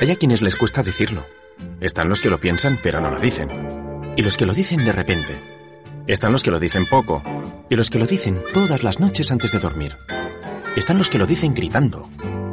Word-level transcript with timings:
Hay 0.00 0.10
a 0.10 0.16
quienes 0.16 0.42
les 0.42 0.56
cuesta 0.56 0.82
decirlo. 0.82 1.26
Están 1.80 2.08
los 2.08 2.20
que 2.20 2.30
lo 2.30 2.38
piensan 2.38 2.78
pero 2.82 3.00
no 3.00 3.10
lo 3.10 3.18
dicen. 3.18 3.48
Y 4.16 4.22
los 4.22 4.36
que 4.36 4.46
lo 4.46 4.54
dicen 4.54 4.84
de 4.84 4.92
repente. 4.92 5.40
Están 6.06 6.32
los 6.32 6.42
que 6.42 6.50
lo 6.50 6.60
dicen 6.60 6.86
poco. 6.86 7.22
Y 7.68 7.76
los 7.76 7.90
que 7.90 7.98
lo 7.98 8.06
dicen 8.06 8.40
todas 8.52 8.82
las 8.82 9.00
noches 9.00 9.30
antes 9.30 9.52
de 9.52 9.58
dormir. 9.58 9.96
Están 10.76 10.98
los 10.98 11.10
que 11.10 11.18
lo 11.18 11.26
dicen 11.26 11.54
gritando. 11.54 12.08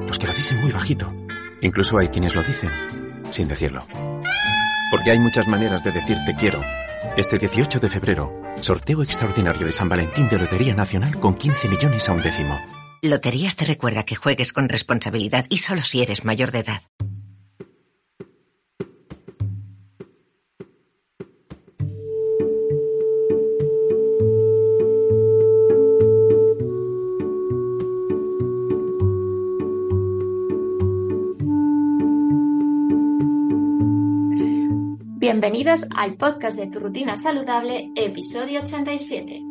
Los 0.07 0.17
que 0.19 0.27
lo 0.27 0.33
dicen 0.33 0.61
muy 0.61 0.71
bajito. 0.71 1.13
Incluso 1.61 1.97
hay 1.97 2.07
quienes 2.07 2.35
lo 2.35 2.43
dicen 2.43 2.71
sin 3.33 3.47
decirlo. 3.47 3.85
Porque 4.91 5.11
hay 5.11 5.19
muchas 5.19 5.47
maneras 5.47 5.83
de 5.83 5.91
decir 5.91 6.17
te 6.25 6.35
quiero. 6.35 6.61
Este 7.17 7.37
18 7.37 7.79
de 7.79 7.89
febrero, 7.89 8.31
sorteo 8.61 9.03
extraordinario 9.03 9.65
de 9.65 9.71
San 9.71 9.89
Valentín 9.89 10.29
de 10.29 10.37
Lotería 10.37 10.75
Nacional 10.75 11.19
con 11.19 11.35
15 11.35 11.67
millones 11.67 12.07
a 12.07 12.13
un 12.13 12.21
décimo. 12.21 12.59
Loterías 13.01 13.55
te 13.55 13.65
recuerda 13.65 14.03
que 14.03 14.15
juegues 14.15 14.53
con 14.53 14.69
responsabilidad 14.69 15.45
y 15.49 15.57
solo 15.57 15.81
si 15.81 16.01
eres 16.01 16.23
mayor 16.23 16.51
de 16.51 16.59
edad. 16.59 16.81
Bienvenidos 35.23 35.85
al 35.95 36.17
podcast 36.17 36.57
de 36.59 36.67
Tu 36.67 36.81
Rutina 36.81 37.15
Saludable, 37.15 37.93
episodio 37.95 38.59
87. 38.59 39.45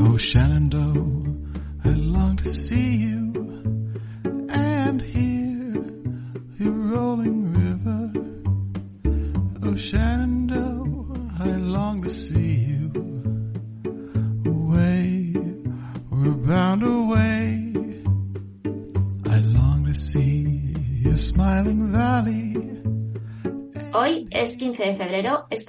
Oh, 0.00 0.18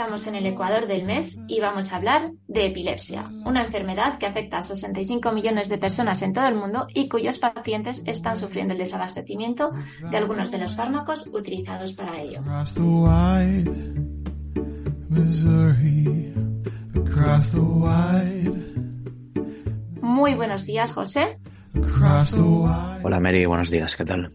estamos 0.10 0.26
en 0.26 0.44
el 0.44 0.46
ecuador 0.48 0.88
del 0.88 1.04
mes 1.04 1.40
y 1.48 1.60
vamos 1.60 1.94
a 1.94 1.98
hablar 1.98 2.32
de 2.48 2.66
epilepsia, 2.66 3.30
una 3.46 3.64
enfermedad 3.64 4.18
que 4.18 4.26
afecta 4.26 4.58
a 4.58 4.64
65 4.64 5.32
millones 5.34 5.70
de 5.70 5.78
personas 5.78 6.24
en 6.24 6.34
todo 6.34 6.48
el 6.48 6.56
mundo 6.56 6.88
y 6.96 7.08
cuyos 7.08 7.38
pacientes 7.38 8.02
están 8.08 8.36
sufriendo 8.36 8.74
el 8.74 8.80
desabastecimiento 8.80 9.70
de 10.10 10.18
algunos 10.18 10.50
de 10.50 10.58
los 10.58 10.76
fármacos 10.76 11.28
utilizados 11.32 11.94
para 11.94 12.20
ello. 12.20 12.42
Muy 20.02 20.34
buenos 20.34 20.66
días, 20.66 20.92
José. 20.92 21.38
Hola 23.04 23.20
Mary, 23.20 23.46
buenos 23.46 23.70
días, 23.70 23.96
¿qué 23.96 24.06
tal? 24.06 24.32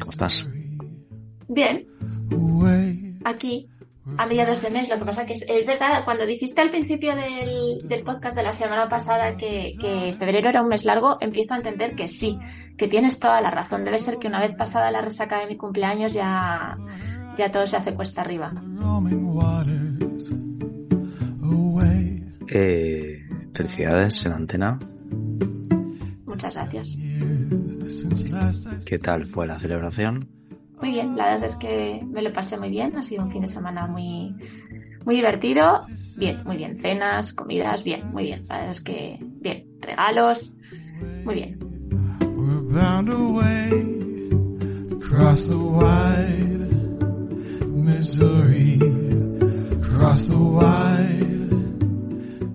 ¿Cómo 0.00 0.10
estás? 0.10 0.46
Bien, 1.48 1.86
aquí 3.24 3.70
a 4.16 4.26
mediados 4.26 4.62
de 4.62 4.70
mes. 4.70 4.88
Lo 4.88 4.98
que 4.98 5.04
pasa 5.04 5.26
que 5.26 5.34
es, 5.34 5.44
es 5.48 5.66
verdad, 5.66 6.04
cuando 6.04 6.26
dijiste 6.26 6.60
al 6.60 6.70
principio 6.70 7.14
del, 7.14 7.88
del 7.88 8.02
podcast 8.04 8.36
de 8.36 8.42
la 8.42 8.52
semana 8.52 8.88
pasada 8.88 9.36
que, 9.36 9.70
que 9.80 10.14
febrero 10.18 10.48
era 10.48 10.62
un 10.62 10.68
mes 10.68 10.84
largo, 10.84 11.18
empiezo 11.20 11.54
a 11.54 11.58
entender 11.58 11.94
que 11.96 12.08
sí, 12.08 12.38
que 12.76 12.88
tienes 12.88 13.18
toda 13.18 13.40
la 13.40 13.50
razón. 13.50 13.84
Debe 13.84 13.98
ser 13.98 14.18
que 14.18 14.28
una 14.28 14.40
vez 14.40 14.54
pasada 14.56 14.90
la 14.90 15.00
resaca 15.00 15.40
de 15.40 15.46
mi 15.46 15.56
cumpleaños 15.56 16.12
ya, 16.12 16.76
ya 17.36 17.50
todo 17.50 17.66
se 17.66 17.76
hace 17.76 17.94
cuesta 17.94 18.20
arriba. 18.20 18.52
Eh, 22.48 23.26
felicidades 23.52 24.24
en 24.26 24.32
antena. 24.32 24.78
Muchas 26.26 26.54
gracias. 26.54 26.96
¿Qué 28.86 28.98
tal 28.98 29.26
fue 29.26 29.46
la 29.46 29.58
celebración? 29.58 30.28
Muy 30.80 30.90
bien, 30.90 31.16
la 31.16 31.26
verdad 31.26 31.44
es 31.44 31.56
que 31.56 32.00
me 32.06 32.22
lo 32.22 32.32
pasé 32.32 32.58
muy 32.58 32.68
bien. 32.68 32.96
Ha 32.96 33.02
sido 33.02 33.24
un 33.24 33.30
fin 33.30 33.40
de 33.40 33.46
semana 33.46 33.86
muy, 33.86 34.34
muy 35.04 35.16
divertido. 35.16 35.78
Bien, 36.16 36.38
muy 36.44 36.56
bien. 36.56 36.76
Cenas, 36.78 37.32
comidas, 37.32 37.84
bien, 37.84 38.08
muy 38.10 38.24
bien. 38.24 38.42
La 38.48 38.56
verdad 38.56 38.70
es 38.70 38.80
que 38.80 39.18
bien. 39.20 39.66
Regalos, 39.80 40.54
muy 41.24 41.34
bien. 41.34 41.58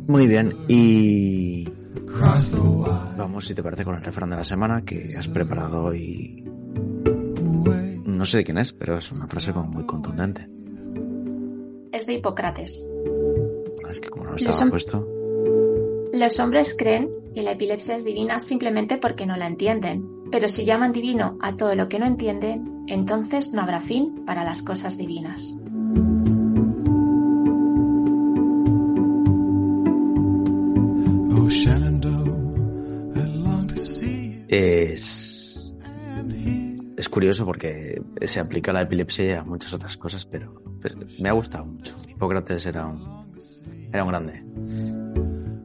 Muy 0.08 0.28
bien, 0.28 0.54
y 0.68 1.70
vamos, 3.18 3.46
si 3.46 3.54
te 3.54 3.64
parece, 3.64 3.86
con 3.86 3.96
el 3.96 4.04
refrán 4.04 4.30
de 4.30 4.36
la 4.36 4.44
semana 4.44 4.82
que 4.82 5.16
has 5.18 5.28
preparado 5.28 5.86
hoy. 5.86 6.44
No 8.20 8.26
sé 8.26 8.40
de 8.40 8.44
quién 8.44 8.58
es, 8.58 8.74
pero 8.74 8.98
es 8.98 9.14
una 9.14 9.28
frase 9.28 9.54
como 9.54 9.70
muy 9.70 9.86
contundente. 9.86 10.46
Es 11.94 12.06
de 12.06 12.16
Hipócrates. 12.16 12.86
Es 13.90 14.02
que 14.02 14.10
como 14.10 14.26
no 14.26 14.36
estaba 14.36 14.70
puesto. 14.70 15.08
Los 16.12 16.38
hombres 16.42 16.76
creen 16.78 17.10
que 17.34 17.44
la 17.44 17.54
epilepsia 17.54 17.96
es 17.96 18.04
divina 18.04 18.42
simplemente 18.42 18.98
porque 18.98 19.26
no 19.26 19.38
la 19.38 19.48
entienden. 19.48 20.06
Pero 20.34 20.50
si 20.50 20.66
llaman 20.66 20.92
divino 20.92 21.38
a 21.40 21.56
todo 21.56 21.76
lo 21.76 21.88
que 21.88 21.98
no 21.98 22.08
entienden, 22.08 22.84
entonces 22.88 23.54
no 23.54 23.62
habrá 23.62 23.80
fin 23.80 24.26
para 24.26 24.44
las 24.44 24.64
cosas 24.64 24.98
divinas. 24.98 25.58
Curioso 37.20 37.46
porque 37.46 38.02
se 38.22 38.40
aplica 38.40 38.72
la 38.72 38.84
epilepsia 38.84 39.42
a 39.42 39.44
muchas 39.44 39.74
otras 39.74 39.98
cosas, 39.98 40.26
pero 40.26 40.64
pues, 40.82 40.96
me 41.20 41.28
ha 41.28 41.34
gustado 41.34 41.66
mucho. 41.66 41.94
Hipócrates 42.08 42.66
era 42.66 42.86
un, 42.88 43.28
era 43.92 44.04
un 44.06 44.10
grande. 44.10 44.42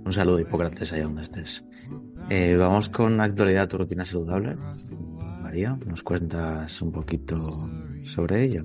Un 0.04 0.12
saludo, 0.12 0.40
Hipócrates, 0.40 0.92
allá 0.92 1.04
donde 1.04 1.22
estés. 1.22 1.64
Eh, 2.28 2.56
vamos 2.56 2.88
con 2.88 3.20
actualidad, 3.20 3.68
tu 3.68 3.78
rutina 3.78 4.04
saludable. 4.04 4.56
María, 5.42 5.78
¿nos 5.86 6.02
cuentas 6.02 6.82
un 6.82 6.90
poquito 6.90 7.38
sobre 8.02 8.42
ella? 8.46 8.64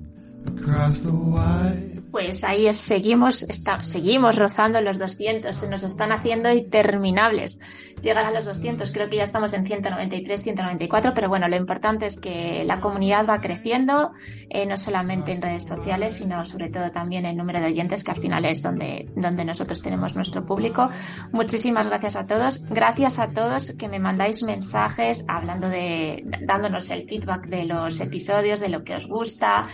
Pues 2.10 2.42
ahí 2.42 2.66
es- 2.66 2.76
seguimos, 2.78 3.44
está- 3.44 3.84
seguimos 3.84 4.36
rozando 4.36 4.80
los 4.80 4.98
200, 4.98 5.54
se 5.54 5.68
nos 5.68 5.84
están 5.84 6.10
haciendo 6.10 6.50
interminables. 6.50 7.60
Llegar 8.02 8.24
a 8.24 8.30
los 8.30 8.44
200, 8.44 8.92
creo 8.92 9.08
que 9.08 9.16
ya 9.16 9.24
estamos 9.24 9.52
en 9.52 9.66
193, 9.66 10.42
194, 10.42 11.12
pero 11.14 11.28
bueno, 11.28 11.48
lo 11.48 11.56
importante 11.56 12.06
es 12.06 12.18
que 12.18 12.64
la 12.64 12.80
comunidad 12.80 13.26
va 13.28 13.40
creciendo, 13.40 14.12
eh, 14.48 14.66
no 14.66 14.76
solamente 14.76 15.32
en 15.32 15.42
redes 15.42 15.66
sociales, 15.66 16.14
sino 16.14 16.44
sobre 16.44 16.70
todo 16.70 16.90
también 16.90 17.26
en 17.26 17.36
número 17.36 17.60
de 17.60 17.66
oyentes, 17.66 18.04
que 18.04 18.12
al 18.12 18.18
final 18.18 18.44
es 18.44 18.62
donde, 18.62 19.08
donde 19.14 19.44
nosotros 19.44 19.82
tenemos 19.82 20.14
nuestro 20.16 20.44
público. 20.44 20.90
Muchísimas 21.32 21.88
gracias 21.88 22.16
a 22.16 22.26
todos. 22.26 22.64
Gracias 22.68 23.18
a 23.18 23.30
todos 23.30 23.72
que 23.72 23.88
me 23.88 23.98
mandáis 23.98 24.42
mensajes 24.42 25.24
hablando 25.28 25.68
de, 25.68 26.22
dándonos 26.46 26.90
el 26.90 27.08
feedback 27.08 27.46
de 27.46 27.66
los 27.66 28.00
episodios, 28.00 28.60
de 28.60 28.68
lo 28.68 28.82
que 28.84 28.94
os 28.94 29.06
gusta, 29.06 29.66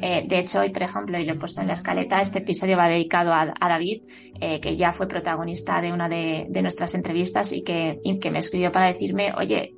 eh, 0.00 0.24
de 0.26 0.38
hecho, 0.38 0.60
hoy, 0.60 0.70
por 0.70 0.82
ejemplo, 0.82 1.18
y 1.18 1.24
lo 1.24 1.34
he 1.34 1.36
puesto 1.36 1.60
en 1.60 1.68
la 1.68 1.74
escaleta, 1.74 2.20
este 2.20 2.38
episodio 2.38 2.76
va 2.76 2.88
dedicado 2.88 3.32
a, 3.32 3.52
a 3.58 3.68
David, 3.68 4.02
eh, 4.40 4.60
que 4.60 4.76
ya 4.76 4.92
fue 4.92 5.08
protagonista 5.08 5.80
de 5.80 5.92
una 5.92 6.08
de, 6.08 6.46
nuestras 6.62 6.94
entrevistas 6.94 7.52
y 7.52 7.62
que, 7.62 8.00
que 8.20 8.30
me 8.30 8.38
escribió 8.38 8.72
para 8.72 8.92
decirme, 8.92 9.32
oye, 9.36 9.76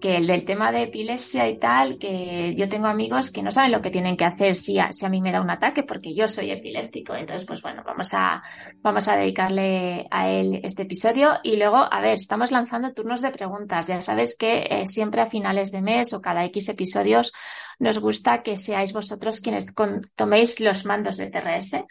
que 0.00 0.16
el 0.16 0.26
del 0.26 0.44
tema 0.44 0.72
de 0.72 0.84
epilepsia 0.84 1.48
y 1.48 1.58
tal, 1.58 1.98
que 1.98 2.54
yo 2.56 2.68
tengo 2.68 2.86
amigos 2.86 3.30
que 3.30 3.42
no 3.42 3.50
saben 3.50 3.70
lo 3.70 3.82
que 3.82 3.90
tienen 3.90 4.16
que 4.16 4.24
hacer 4.24 4.56
si 4.56 4.78
a, 4.78 4.90
si 4.92 5.04
a 5.04 5.08
mí 5.08 5.20
me 5.20 5.30
da 5.30 5.40
un 5.40 5.50
ataque, 5.50 5.82
porque 5.82 6.14
yo 6.14 6.26
soy 6.26 6.50
epiléptico. 6.50 7.14
Entonces, 7.14 7.46
pues 7.46 7.60
bueno, 7.62 7.82
vamos 7.84 8.12
a, 8.14 8.42
vamos 8.82 9.06
a 9.08 9.16
dedicarle 9.16 10.06
a 10.10 10.30
él 10.30 10.60
este 10.64 10.82
episodio. 10.82 11.34
Y 11.42 11.56
luego, 11.56 11.76
a 11.76 12.00
ver, 12.00 12.14
estamos 12.14 12.50
lanzando 12.50 12.92
turnos 12.92 13.20
de 13.20 13.30
preguntas. 13.30 13.86
Ya 13.86 14.00
sabes 14.00 14.36
que 14.36 14.66
eh, 14.70 14.86
siempre 14.86 15.20
a 15.20 15.26
finales 15.26 15.70
de 15.70 15.82
mes 15.82 16.12
o 16.14 16.20
cada 16.20 16.44
X 16.46 16.70
episodios 16.70 17.32
nos 17.78 17.98
gusta 17.98 18.42
que 18.42 18.56
seáis 18.56 18.92
vosotros 18.92 19.40
quienes 19.40 19.66
toméis 20.16 20.60
los 20.60 20.86
mandos 20.86 21.18
de 21.18 21.30
TRS. 21.30 21.84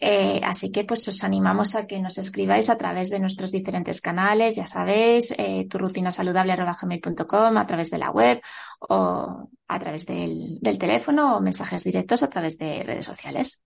Eh, 0.00 0.40
así 0.44 0.70
que 0.72 0.84
pues 0.84 1.06
os 1.08 1.22
animamos 1.24 1.74
a 1.74 1.86
que 1.86 2.00
nos 2.00 2.18
escribáis 2.18 2.68
a 2.68 2.76
través 2.76 3.10
de 3.10 3.20
nuestros 3.20 3.52
diferentes 3.52 4.00
canales, 4.00 4.56
ya 4.56 4.66
sabéis, 4.66 5.32
eh, 5.38 5.66
tu 5.70 5.78
rutina 5.78 6.10
saludable 6.10 6.52
a 6.52 7.66
través 7.66 7.90
de 7.90 7.98
la 7.98 8.10
web 8.10 8.40
o 8.80 9.48
a 9.68 9.78
través 9.78 10.06
del, 10.06 10.58
del 10.60 10.78
teléfono 10.78 11.36
o 11.36 11.40
mensajes 11.40 11.84
directos 11.84 12.22
a 12.22 12.28
través 12.30 12.58
de 12.58 12.82
redes 12.82 13.06
sociales. 13.06 13.64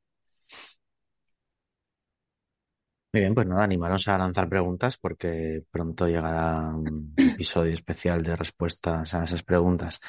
Muy 3.12 3.20
bien, 3.22 3.34
pues 3.34 3.46
nada, 3.46 3.64
animaros 3.64 4.06
a 4.08 4.18
lanzar 4.18 4.48
preguntas 4.48 4.96
porque 4.98 5.64
pronto 5.70 6.06
llegará 6.08 6.58
un 6.74 7.16
episodio 7.24 7.72
especial 7.72 8.22
de 8.22 8.36
respuestas 8.36 9.14
a 9.14 9.24
esas 9.24 9.42
preguntas. 9.42 10.00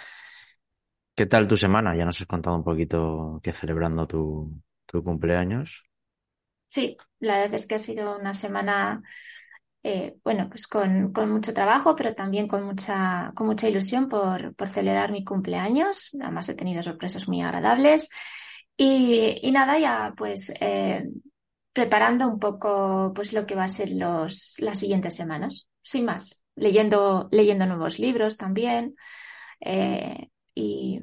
¿Qué 1.16 1.25
tal 1.25 1.48
tu 1.48 1.57
semana? 1.57 1.95
Ya 1.95 2.06
nos 2.06 2.19
has 2.21 2.27
contado 2.27 2.56
un 2.56 2.63
poquito 2.63 3.39
que 3.44 3.51
celebrando 3.54 4.07
tu, 4.07 4.62
tu 4.86 5.04
cumpleaños. 5.04 5.88
Sí, 6.69 6.98
la 7.19 7.38
verdad 7.39 7.56
es 7.56 7.66
que 7.68 7.75
ha 7.75 7.80
sido 7.80 8.16
una 8.18 8.33
semana, 8.36 9.01
eh, 9.83 10.18
bueno, 10.24 10.50
pues 10.50 10.68
con, 10.68 11.13
con 11.13 11.31
mucho 11.31 11.54
trabajo, 11.54 11.95
pero 11.95 12.16
también 12.16 12.48
con 12.48 12.63
mucha, 12.63 13.31
con 13.36 13.48
mucha 13.48 13.69
ilusión 13.69 14.10
por, 14.10 14.56
por 14.56 14.69
celebrar 14.69 15.12
mi 15.12 15.24
cumpleaños. 15.25 16.12
Además 16.21 16.50
he 16.50 16.56
tenido 16.56 16.83
sorpresas 16.83 17.27
muy 17.27 17.42
agradables. 17.42 18.10
Y, 18.77 19.51
nada, 19.51 19.80
ya 19.80 20.13
pues 20.18 20.54
eh, 20.62 21.10
preparando 21.74 22.27
un 22.30 22.39
poco 22.39 23.13
pues 23.16 23.33
lo 23.33 23.45
que 23.48 23.56
va 23.56 23.66
a 23.66 23.68
ser 23.69 23.92
los, 23.92 24.56
las 24.60 24.80
siguientes 24.80 25.16
semanas, 25.16 25.68
sin 25.83 26.06
más. 26.06 26.44
Leyendo, 26.56 27.30
leyendo 27.31 27.66
nuevos 27.68 28.00
libros 28.00 28.38
también. 28.38 28.95
eh, 29.62 30.30
y 30.56 31.01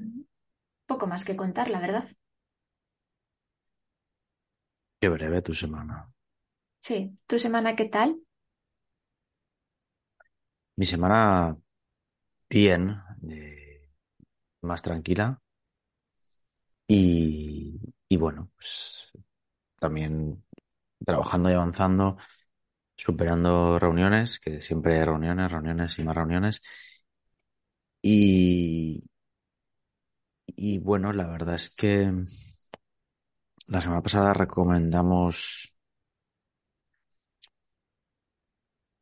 poco 0.87 1.07
más 1.09 1.25
que 1.25 1.37
contar, 1.37 1.71
la 1.71 1.81
verdad. 1.81 2.05
Qué 5.07 5.11
breve 5.15 5.41
tu 5.43 5.55
semana. 5.55 6.03
Sí, 6.81 7.19
¿tu 7.27 7.39
semana 7.39 7.77
qué 7.77 7.85
tal? 7.87 8.19
Mi 10.77 10.87
semana 10.87 11.57
bien, 12.51 13.03
eh, 13.31 13.91
más 14.63 14.83
tranquila 14.83 15.41
y, 16.89 17.81
y 18.09 18.17
bueno, 18.17 18.51
pues 18.57 19.11
también 19.81 20.45
trabajando 21.05 21.51
y 21.51 21.55
avanzando, 21.55 22.19
superando 22.97 23.79
reuniones, 23.81 24.41
que 24.41 24.63
siempre 24.63 24.99
hay 25.01 25.05
reuniones, 25.07 25.53
reuniones 25.53 25.99
y 25.99 26.05
más 26.05 26.17
reuniones. 26.17 26.63
Y, 28.03 29.03
y 30.47 30.79
bueno, 30.79 31.13
la 31.13 31.27
verdad 31.27 31.55
es 31.57 31.71
que 31.71 32.13
la 33.69 33.81
semana 33.81 34.03
pasada 34.03 34.33
recomendamos 34.35 35.77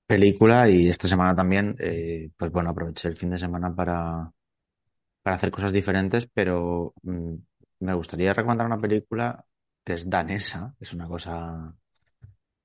película 0.06 0.68
y 0.68 0.88
esta 0.88 1.08
semana 1.08 1.34
también, 1.34 1.76
eh, 1.78 2.30
pues 2.36 2.50
bueno, 2.52 2.70
aproveché 2.70 3.08
el 3.08 3.16
fin 3.16 3.30
de 3.30 3.38
semana 3.38 3.74
para, 3.74 4.30
para 5.22 5.36
hacer 5.36 5.50
cosas 5.50 5.72
diferentes, 5.72 6.28
pero 6.32 6.94
mm, 7.02 7.34
me 7.80 7.94
gustaría 7.94 8.32
recomendar 8.34 8.66
una 8.66 8.78
película 8.80 9.44
que 9.84 9.94
es 9.94 10.08
danesa, 10.10 10.74
es 10.80 10.92
una 10.94 11.08
cosa 11.08 11.74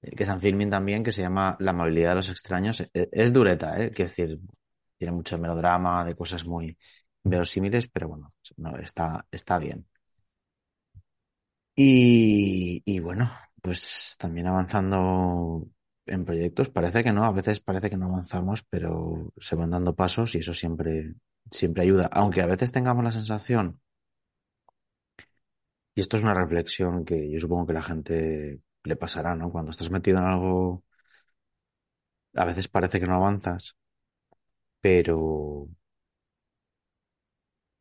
eh, 0.01 0.11
que 0.15 0.23
está 0.23 0.33
en 0.35 0.41
filming 0.41 0.69
también, 0.69 1.03
que 1.03 1.11
se 1.11 1.21
llama 1.21 1.55
La 1.59 1.71
amabilidad 1.71 2.11
de 2.11 2.15
los 2.17 2.29
extraños. 2.29 2.81
E- 2.81 2.89
Es 3.11 3.33
dureta, 3.33 3.81
¿eh? 3.83 3.91
Quiero 3.91 4.09
decir, 4.09 4.39
tiene 4.97 5.13
mucho 5.13 5.37
melodrama, 5.37 6.05
de 6.05 6.15
cosas 6.15 6.45
muy 6.45 6.77
verosímiles, 7.23 7.87
pero 7.89 8.09
bueno, 8.09 8.33
no, 8.57 8.77
está, 8.79 9.25
está 9.31 9.59
bien. 9.59 9.87
Y, 11.81 12.99
bueno, 12.99 13.29
pues 13.61 14.15
también 14.19 14.47
avanzando 14.47 15.65
en 16.05 16.25
proyectos, 16.25 16.69
parece 16.69 17.03
que 17.05 17.13
no, 17.13 17.23
a 17.25 17.31
veces 17.31 17.61
parece 17.61 17.89
que 17.89 17.95
no 17.97 18.07
avanzamos, 18.07 18.63
pero 18.69 19.31
se 19.37 19.55
van 19.55 19.71
dando 19.71 19.95
pasos 19.95 20.35
y 20.35 20.39
eso 20.39 20.53
siempre, 20.53 21.13
siempre 21.51 21.83
ayuda. 21.83 22.09
Aunque 22.11 22.41
a 22.41 22.47
veces 22.47 22.71
tengamos 22.73 23.03
la 23.05 23.11
sensación, 23.13 23.79
y 25.95 26.01
esto 26.01 26.17
es 26.17 26.23
una 26.23 26.33
reflexión 26.33 27.05
que 27.05 27.29
yo 27.31 27.39
supongo 27.39 27.67
que 27.67 27.73
la 27.73 27.83
gente 27.83 28.61
le 28.83 28.95
pasará, 28.95 29.35
¿no? 29.35 29.51
Cuando 29.51 29.71
estás 29.71 29.91
metido 29.91 30.17
en 30.19 30.23
algo, 30.25 30.83
a 32.33 32.43
veces 32.45 32.67
parece 32.67 32.99
que 32.99 33.05
no 33.05 33.13
avanzas, 33.15 33.75
pero 34.81 35.69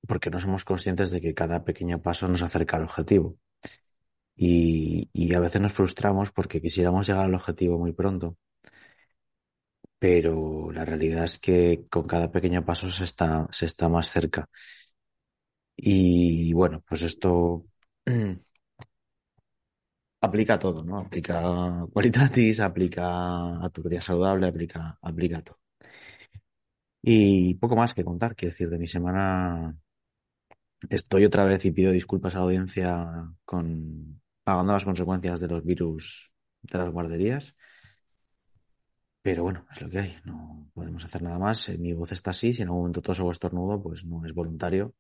porque 0.09 0.31
no 0.33 0.41
somos 0.45 0.65
conscientes 0.71 1.09
de 1.13 1.21
que 1.25 1.39
cada 1.41 1.65
pequeño 1.69 2.03
paso 2.07 2.27
nos 2.27 2.43
acerca 2.43 2.77
al 2.79 2.85
objetivo. 2.91 3.29
Y, 4.39 5.11
y 5.13 5.35
a 5.35 5.41
veces 5.41 5.61
nos 5.61 5.73
frustramos 5.75 6.31
porque 6.33 6.63
quisiéramos 6.63 7.07
llegar 7.07 7.27
al 7.27 7.35
objetivo 7.35 7.79
muy 7.79 7.93
pronto, 7.93 8.37
pero 9.99 10.71
la 10.73 10.85
realidad 10.85 11.25
es 11.25 11.39
que 11.39 11.87
con 11.91 12.07
cada 12.07 12.31
pequeño 12.31 12.65
paso 12.65 12.91
se 12.91 13.05
está, 13.05 13.47
se 13.51 13.67
está 13.67 13.89
más 13.89 14.11
cerca. 14.11 14.49
Y 15.77 16.53
bueno, 16.53 16.83
pues 16.87 17.03
esto 17.03 17.65
aplica 20.21 20.55
a 20.55 20.59
todo, 20.59 20.85
¿no? 20.85 20.99
Aplica 20.99 21.41
a 21.41 21.87
aplica 22.67 23.65
a 23.65 23.71
tu 23.71 23.83
vida 23.83 24.01
saludable, 24.01 24.47
aplica, 24.49 24.99
aplica 25.03 25.39
a 25.39 25.43
todo. 25.43 25.59
Y 27.03 27.55
poco 27.57 27.75
más 27.77 27.93
que 27.95 28.05
contar, 28.05 28.35
quiero 28.37 28.53
decir, 28.53 28.69
de 28.71 28.79
mi 28.79 28.87
semana 28.87 29.77
estoy 30.91 31.25
otra 31.25 31.45
vez 31.45 31.65
y 31.65 31.73
pido 31.73 31.93
disculpas 31.93 32.35
a 32.35 32.39
la 32.39 32.45
audiencia 32.45 33.07
con 33.45 34.21
pagando 34.49 34.73
las 34.73 34.87
consecuencias 34.87 35.41
de 35.41 35.49
los 35.49 35.63
virus 35.63 36.33
de 36.63 36.79
las 36.79 36.91
guarderías. 36.91 37.55
Pero 39.21 39.43
bueno, 39.43 39.67
es 39.71 39.83
lo 39.83 39.91
que 39.91 39.99
hay, 39.99 40.17
no 40.25 40.71
podemos 40.73 41.05
hacer 41.05 41.21
nada 41.21 41.39
más. 41.39 41.69
Eh, 41.69 41.77
Mi 41.77 41.93
voz 41.93 42.13
está 42.13 42.31
así, 42.31 42.55
si 42.55 42.63
en 42.63 42.69
algún 42.69 42.81
momento 42.81 43.03
toso 43.03 43.27
o 43.27 43.31
estornudo, 43.31 43.83
pues 43.83 44.07
no 44.07 44.25
es 44.25 44.33
voluntario. 44.33 44.95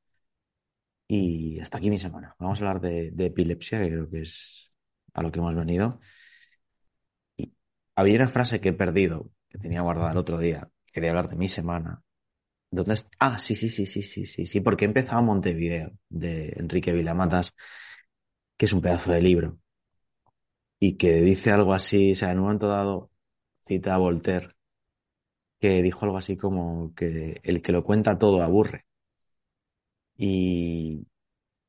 Y 1.06 1.58
hasta 1.60 1.78
aquí 1.78 1.88
mi 1.88 1.98
semana. 1.98 2.36
Vamos 2.38 2.60
a 2.60 2.68
hablar 2.68 2.82
de, 2.82 3.10
epilepsia, 3.24 3.80
que 3.80 3.88
creo 3.88 4.10
que 4.10 4.20
es 4.20 4.70
a 5.14 5.22
lo 5.22 5.32
que 5.32 5.38
hemos 5.38 5.54
venido. 5.54 5.98
Y 7.38 7.54
había 7.96 8.16
una 8.16 8.28
frase 8.28 8.60
que 8.60 8.68
he 8.68 8.72
perdido, 8.74 9.30
que 9.48 9.56
tenía 9.56 9.80
guardada 9.80 10.12
el 10.12 10.18
otro 10.18 10.38
día. 10.38 10.68
Quería 10.92 11.08
hablar 11.08 11.30
de 11.30 11.36
mi 11.36 11.48
semana. 11.48 12.02
Ah, 13.18 13.38
sí, 13.38 13.54
sí, 13.56 13.70
sí, 13.70 13.86
sí, 13.86 14.02
sí, 14.02 14.26
sí, 14.26 14.46
sí, 14.46 14.60
porque 14.60 14.84
he 14.84 14.88
empezado 14.88 15.22
Montevideo, 15.22 15.92
de 16.10 16.52
Enrique 16.56 16.92
Vilamatas, 16.92 17.54
que 18.58 18.66
es 18.66 18.72
un 18.74 18.82
pedazo 18.82 19.12
de 19.12 19.22
libro. 19.22 19.58
Y 20.80 20.96
que 20.98 21.12
dice 21.22 21.50
algo 21.50 21.72
así, 21.72 22.12
o 22.12 22.14
sea, 22.14 22.30
en 22.32 22.38
un 22.38 22.44
momento 22.44 22.68
dado 22.68 23.10
cita 23.64 23.94
a 23.94 23.98
Voltaire, 23.98 24.50
que 25.60 25.82
dijo 25.82 26.04
algo 26.04 26.18
así 26.18 26.36
como 26.36 26.94
que 26.94 27.40
el 27.42 27.62
que 27.62 27.72
lo 27.72 27.84
cuenta 27.84 28.18
todo 28.18 28.42
aburre. 28.42 28.84
Y, 30.16 31.06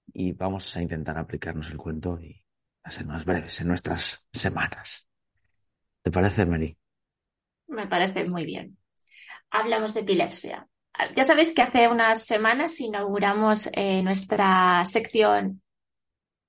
y 0.07 0.33
vamos 0.33 0.75
a 0.75 0.81
intentar 0.81 1.17
aplicarnos 1.17 1.69
el 1.69 1.77
cuento 1.77 2.19
y 2.19 2.43
a 2.83 2.91
ser 2.91 3.05
más 3.05 3.25
breves 3.25 3.61
en 3.61 3.67
nuestras 3.67 4.27
semanas. 4.33 5.07
¿Te 6.01 6.11
parece, 6.11 6.45
Mary? 6.45 6.77
Me 7.67 7.87
parece 7.87 8.27
muy 8.27 8.45
bien. 8.45 8.77
Hablamos 9.51 9.93
de 9.93 10.01
epilepsia. 10.01 10.67
Ya 11.15 11.23
sabéis 11.23 11.53
que 11.53 11.61
hace 11.61 11.87
unas 11.87 12.25
semanas 12.25 12.79
inauguramos 12.79 13.69
eh, 13.73 14.01
nuestra 14.01 14.83
sección, 14.85 15.61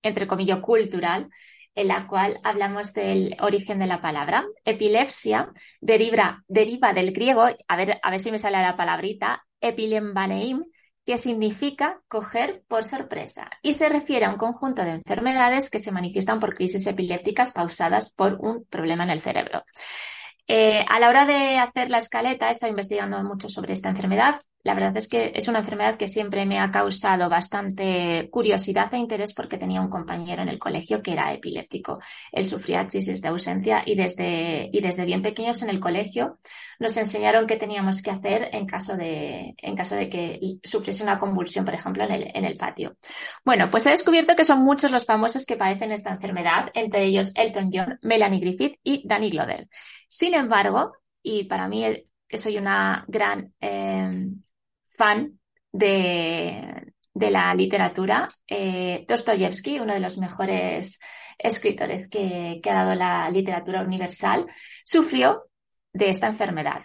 entre 0.03 0.27
comillas, 0.27 0.61
cultural, 0.61 1.29
en 1.75 1.89
la 1.89 2.07
cual 2.07 2.39
hablamos 2.43 2.93
del 2.93 3.37
origen 3.41 3.79
de 3.79 3.87
la 3.87 4.01
palabra. 4.01 4.45
Epilepsia 4.65 5.53
deriva, 5.81 6.43
deriva 6.49 6.93
del 6.93 7.13
griego, 7.13 7.45
a 7.69 7.77
ver, 7.77 7.99
a 8.03 8.11
ver 8.11 8.21
si 8.21 8.31
me 8.31 8.39
sale 8.39 8.59
la 8.59 8.77
palabrita, 8.77 9.45
epilembaneim, 9.61 10.65
que 11.05 11.19
significa 11.19 12.01
coger 12.09 12.63
por 12.69 12.85
sorpresa 12.85 13.51
y 13.63 13.75
se 13.75 13.89
refiere 13.89 14.27
a 14.27 14.31
un 14.31 14.37
conjunto 14.37 14.83
de 14.83 14.91
enfermedades 14.91 15.71
que 15.71 15.79
se 15.79 15.93
manifiestan 15.93 16.41
por 16.41 16.55
crisis 16.55 16.87
epilépticas 16.87 17.53
causadas 17.53 18.13
por 18.13 18.35
un 18.41 18.65
problema 18.67 19.05
en 19.05 19.11
el 19.11 19.21
cerebro. 19.21 19.65
Eh, 20.47 20.85
a 20.89 20.99
la 20.99 21.09
hora 21.09 21.27
de 21.27 21.59
hacer 21.59 21.91
la 21.91 21.99
escaleta, 21.99 22.49
he 22.49 22.51
estado 22.51 22.71
investigando 22.71 23.23
mucho 23.23 23.49
sobre 23.49 23.73
esta 23.73 23.89
enfermedad 23.89 24.41
la 24.63 24.75
verdad 24.75 24.97
es 24.97 25.09
que 25.09 25.33
es 25.35 25.49
una 25.49 25.61
enfermedad 25.61 25.97
que 25.97 26.09
siempre 26.09 26.45
me 26.45 26.59
ha 26.59 26.71
causado 26.71 27.29
bastante 27.29 28.29
curiosidad 28.31 28.93
e 28.93 28.99
interés 28.99 29.33
porque 29.33 29.57
tenía 29.57 29.81
un 29.81 29.89
compañero 29.89 30.43
en 30.43 30.49
el 30.49 30.59
colegio 30.59 31.03
que 31.03 31.13
era 31.13 31.33
epiléptico. 31.33 31.99
Él 32.31 32.47
sufría 32.47 32.87
crisis 32.87 33.23
de 33.23 33.29
ausencia 33.29 33.83
y 33.87 33.95
desde, 33.95 34.69
y 34.73 34.81
desde 34.81 35.07
bien 35.07 35.23
pequeños 35.23 35.63
en 35.63 35.71
el 35.71 35.81
colegio 35.81 36.39
nos 36.79 36.97
enseñaron 36.97 37.47
qué 37.47 37.57
teníamos 37.57 38.03
que 38.03 38.11
hacer 38.11 38.51
en 38.53 38.67
caso 38.67 38.97
de, 38.97 39.55
en 39.57 39.77
caso 39.77 39.95
de 39.95 40.09
que 40.11 40.59
sufriese 40.63 41.03
una 41.03 41.19
convulsión, 41.19 41.65
por 41.65 41.75
ejemplo, 41.75 42.05
en 42.05 42.13
el, 42.13 42.31
en 42.35 42.45
el 42.45 42.57
patio. 42.57 42.97
Bueno, 43.45 43.71
pues 43.71 43.87
he 43.87 43.91
descubierto 43.91 44.37
que 44.37 44.45
son 44.45 44.63
muchos 44.63 44.91
los 44.91 45.07
famosos 45.07 45.47
que 45.47 45.57
padecen 45.57 45.93
esta 45.93 46.11
enfermedad, 46.11 46.71
entre 46.75 47.05
ellos 47.05 47.33
Elton 47.35 47.71
John, 47.73 47.99
Melanie 48.03 48.41
Griffith 48.41 48.79
y 48.83 49.07
Danny 49.07 49.31
Glover. 49.31 49.69
Sin 50.07 50.35
embargo, 50.35 50.93
y 51.23 51.45
para 51.45 51.69
mí 51.69 51.85
que 52.31 52.39
soy 52.39 52.59
una 52.59 53.05
gran 53.09 53.53
eh, 53.61 54.11
fan 55.01 55.41
de, 55.73 56.93
de, 57.15 57.31
la 57.31 57.55
literatura, 57.55 58.29
eh, 58.47 59.07
Dostoyevsky, 59.09 59.81
uno 59.81 59.95
de 59.95 60.01
los 60.01 60.19
mejores 60.19 61.01
escritores 61.39 62.11
que, 62.11 62.61
que, 62.63 62.71
ha 62.71 62.85
dado 62.85 62.95
la 62.95 63.31
literatura 63.31 63.83
universal, 63.83 64.47
sufrió 64.85 65.45
de 65.95 66.11
esta 66.11 66.27
enfermedad. 66.27 66.83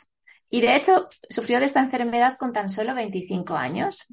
Y 0.50 0.62
de 0.62 0.78
hecho, 0.78 1.10
sufrió 1.30 1.60
de 1.60 1.66
esta 1.66 1.82
enfermedad 1.82 2.38
con 2.40 2.54
tan 2.54 2.70
solo 2.70 2.96
25 2.96 3.58
años. 3.58 4.08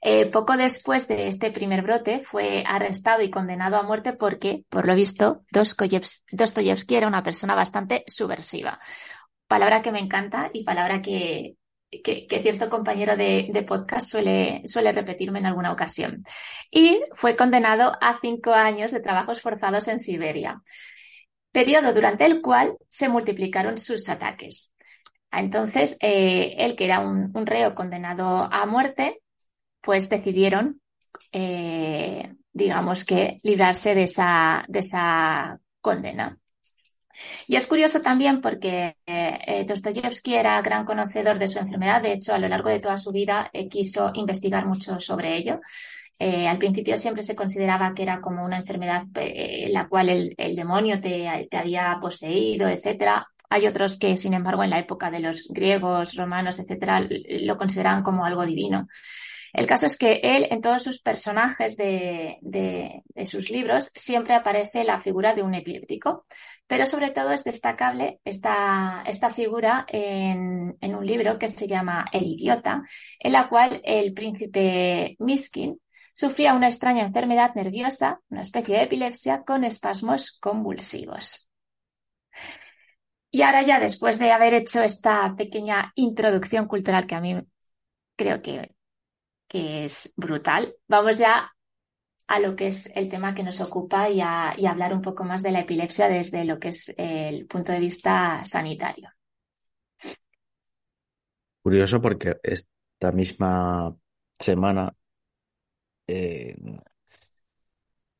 Eh, 0.00 0.26
poco 0.26 0.56
después 0.56 1.06
de 1.06 1.28
este 1.28 1.52
primer 1.52 1.82
brote 1.82 2.24
fue 2.24 2.64
arrestado 2.66 3.22
y 3.22 3.30
condenado 3.30 3.76
a 3.76 3.84
muerte 3.84 4.14
porque, 4.14 4.64
por 4.68 4.84
lo 4.84 4.96
visto, 4.96 5.44
Dostoyevsky 5.52 6.96
era 6.96 7.06
una 7.06 7.22
persona 7.22 7.54
bastante 7.54 8.02
subversiva. 8.08 8.80
Palabra 9.46 9.80
que 9.80 9.92
me 9.92 10.00
encanta 10.00 10.50
y 10.52 10.64
palabra 10.64 11.00
que, 11.00 11.54
que, 12.02 12.26
que 12.26 12.42
cierto 12.42 12.70
compañero 12.70 13.16
de, 13.16 13.48
de, 13.52 13.62
podcast 13.62 14.06
suele, 14.06 14.62
suele 14.64 14.92
repetirme 14.92 15.40
en 15.40 15.46
alguna 15.46 15.72
ocasión. 15.72 16.24
Y 16.70 17.02
fue 17.12 17.36
condenado 17.36 17.92
a 18.00 18.18
cinco 18.20 18.52
años 18.52 18.92
de 18.92 19.00
trabajos 19.00 19.40
forzados 19.40 19.88
en 19.88 19.98
Siberia, 19.98 20.62
periodo 21.50 21.92
durante 21.92 22.24
el 22.24 22.40
cual 22.40 22.76
se 22.88 23.08
multiplicaron 23.08 23.76
sus 23.76 24.08
ataques. 24.08 24.72
Entonces, 25.30 25.96
eh, 26.00 26.54
él, 26.58 26.76
que 26.76 26.84
era 26.84 27.00
un, 27.00 27.30
un, 27.34 27.46
reo 27.46 27.74
condenado 27.74 28.48
a 28.52 28.66
muerte, 28.66 29.20
pues 29.80 30.08
decidieron, 30.08 30.80
eh, 31.32 32.34
digamos 32.52 33.04
que, 33.04 33.38
librarse 33.42 33.94
de 33.94 34.04
esa, 34.04 34.64
de 34.68 34.78
esa 34.80 35.58
condena. 35.80 36.38
Y 37.46 37.56
es 37.56 37.66
curioso 37.66 38.00
también 38.00 38.40
porque 38.40 38.96
eh, 39.06 39.64
Dostoyevsky 39.66 40.34
era 40.34 40.60
gran 40.62 40.84
conocedor 40.84 41.38
de 41.38 41.48
su 41.48 41.58
enfermedad. 41.58 42.02
De 42.02 42.12
hecho, 42.12 42.34
a 42.34 42.38
lo 42.38 42.48
largo 42.48 42.68
de 42.68 42.80
toda 42.80 42.96
su 42.96 43.12
vida 43.12 43.50
eh, 43.52 43.68
quiso 43.68 44.10
investigar 44.14 44.66
mucho 44.66 45.00
sobre 45.00 45.36
ello. 45.36 45.60
Eh, 46.18 46.46
al 46.46 46.58
principio 46.58 46.96
siempre 46.96 47.22
se 47.22 47.34
consideraba 47.34 47.94
que 47.94 48.04
era 48.04 48.20
como 48.20 48.44
una 48.44 48.58
enfermedad 48.58 49.06
eh, 49.16 49.68
la 49.72 49.88
cual 49.88 50.08
el, 50.08 50.56
demonio 50.56 51.00
te, 51.00 51.48
había 51.50 51.98
poseído, 52.00 52.68
etcétera. 52.68 53.26
Hay 53.50 53.66
otros 53.66 53.98
que, 53.98 54.16
sin 54.16 54.32
embargo, 54.32 54.62
en 54.62 54.70
la 54.70 54.78
época 54.78 55.10
de 55.10 55.20
los 55.20 55.48
griegos, 55.48 56.14
romanos, 56.14 56.58
etcétera, 56.58 57.06
lo 57.10 57.58
consideraban 57.58 58.02
como 58.02 58.24
algo 58.24 58.46
divino. 58.46 58.86
El 59.52 59.66
caso 59.66 59.84
es 59.86 59.98
que 59.98 60.20
él, 60.22 60.46
en 60.50 60.62
todos 60.62 60.82
sus 60.82 61.02
personajes 61.02 61.76
de, 61.76 62.38
de, 62.40 63.02
de, 63.04 63.26
sus 63.26 63.50
libros, 63.50 63.90
siempre 63.94 64.34
aparece 64.34 64.84
la 64.84 65.00
figura 65.00 65.34
de 65.34 65.42
un 65.42 65.54
epiléptico. 65.54 66.24
Pero 66.72 66.86
sobre 66.86 67.10
todo 67.10 67.32
es 67.32 67.44
destacable 67.44 68.22
esta, 68.24 69.02
esta 69.06 69.28
figura 69.28 69.84
en, 69.86 70.74
en 70.80 70.94
un 70.94 71.06
libro 71.06 71.38
que 71.38 71.46
se 71.46 71.68
llama 71.68 72.06
El 72.10 72.24
idiota, 72.24 72.82
en 73.18 73.32
la 73.32 73.50
cual 73.50 73.82
el 73.84 74.14
príncipe 74.14 75.14
Miskin 75.18 75.78
sufría 76.14 76.54
una 76.54 76.68
extraña 76.68 77.04
enfermedad 77.04 77.54
nerviosa, 77.54 78.22
una 78.30 78.40
especie 78.40 78.78
de 78.78 78.84
epilepsia 78.84 79.42
con 79.44 79.64
espasmos 79.64 80.38
convulsivos. 80.40 81.46
Y 83.30 83.42
ahora 83.42 83.60
ya 83.64 83.78
después 83.78 84.18
de 84.18 84.32
haber 84.32 84.54
hecho 84.54 84.82
esta 84.82 85.34
pequeña 85.36 85.92
introducción 85.94 86.68
cultural 86.68 87.06
que 87.06 87.14
a 87.14 87.20
mí 87.20 87.38
creo 88.16 88.40
que, 88.40 88.74
que 89.46 89.84
es 89.84 90.14
brutal, 90.16 90.74
vamos 90.88 91.18
ya 91.18 91.51
a 92.28 92.38
lo 92.38 92.56
que 92.56 92.68
es 92.68 92.90
el 92.94 93.08
tema 93.08 93.34
que 93.34 93.42
nos 93.42 93.60
ocupa 93.60 94.08
y 94.08 94.20
a, 94.20 94.50
hablar 94.50 94.94
un 94.94 95.02
poco 95.02 95.24
más 95.24 95.42
de 95.42 95.52
la 95.52 95.60
epilepsia 95.60 96.08
desde 96.08 96.44
lo 96.44 96.58
que 96.58 96.68
es 96.68 96.92
el 96.96 97.46
punto 97.46 97.72
de 97.72 97.80
vista 97.80 98.44
sanitario. 98.44 99.10
Curioso 101.62 102.00
porque 102.00 102.36
esta 102.42 103.12
misma 103.12 103.96
semana 104.38 104.94
eh, 106.06 106.56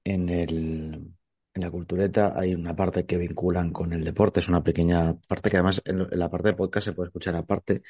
en 0.05 0.29
el 0.29 1.13
en 1.55 1.63
la 1.63 1.71
cultureta 1.71 2.33
hay 2.37 2.55
una 2.55 2.75
parte 2.75 3.05
que 3.07 3.19
vinculan 3.19 3.73
con 3.73 3.93
el 3.93 4.05
deporte, 4.05 4.41
es 4.41 4.49
una 4.49 4.63
pequeña 4.63 5.15
parte 5.29 5.51
que 5.51 5.57
además 5.59 5.83
en, 5.85 6.09
la 6.11 6.31
parte 6.31 6.49
de 6.51 6.55
podcast 6.55 6.87
se 6.87 6.93
puede 6.93 7.09
escuchar 7.09 7.37
aparte, 7.37 7.83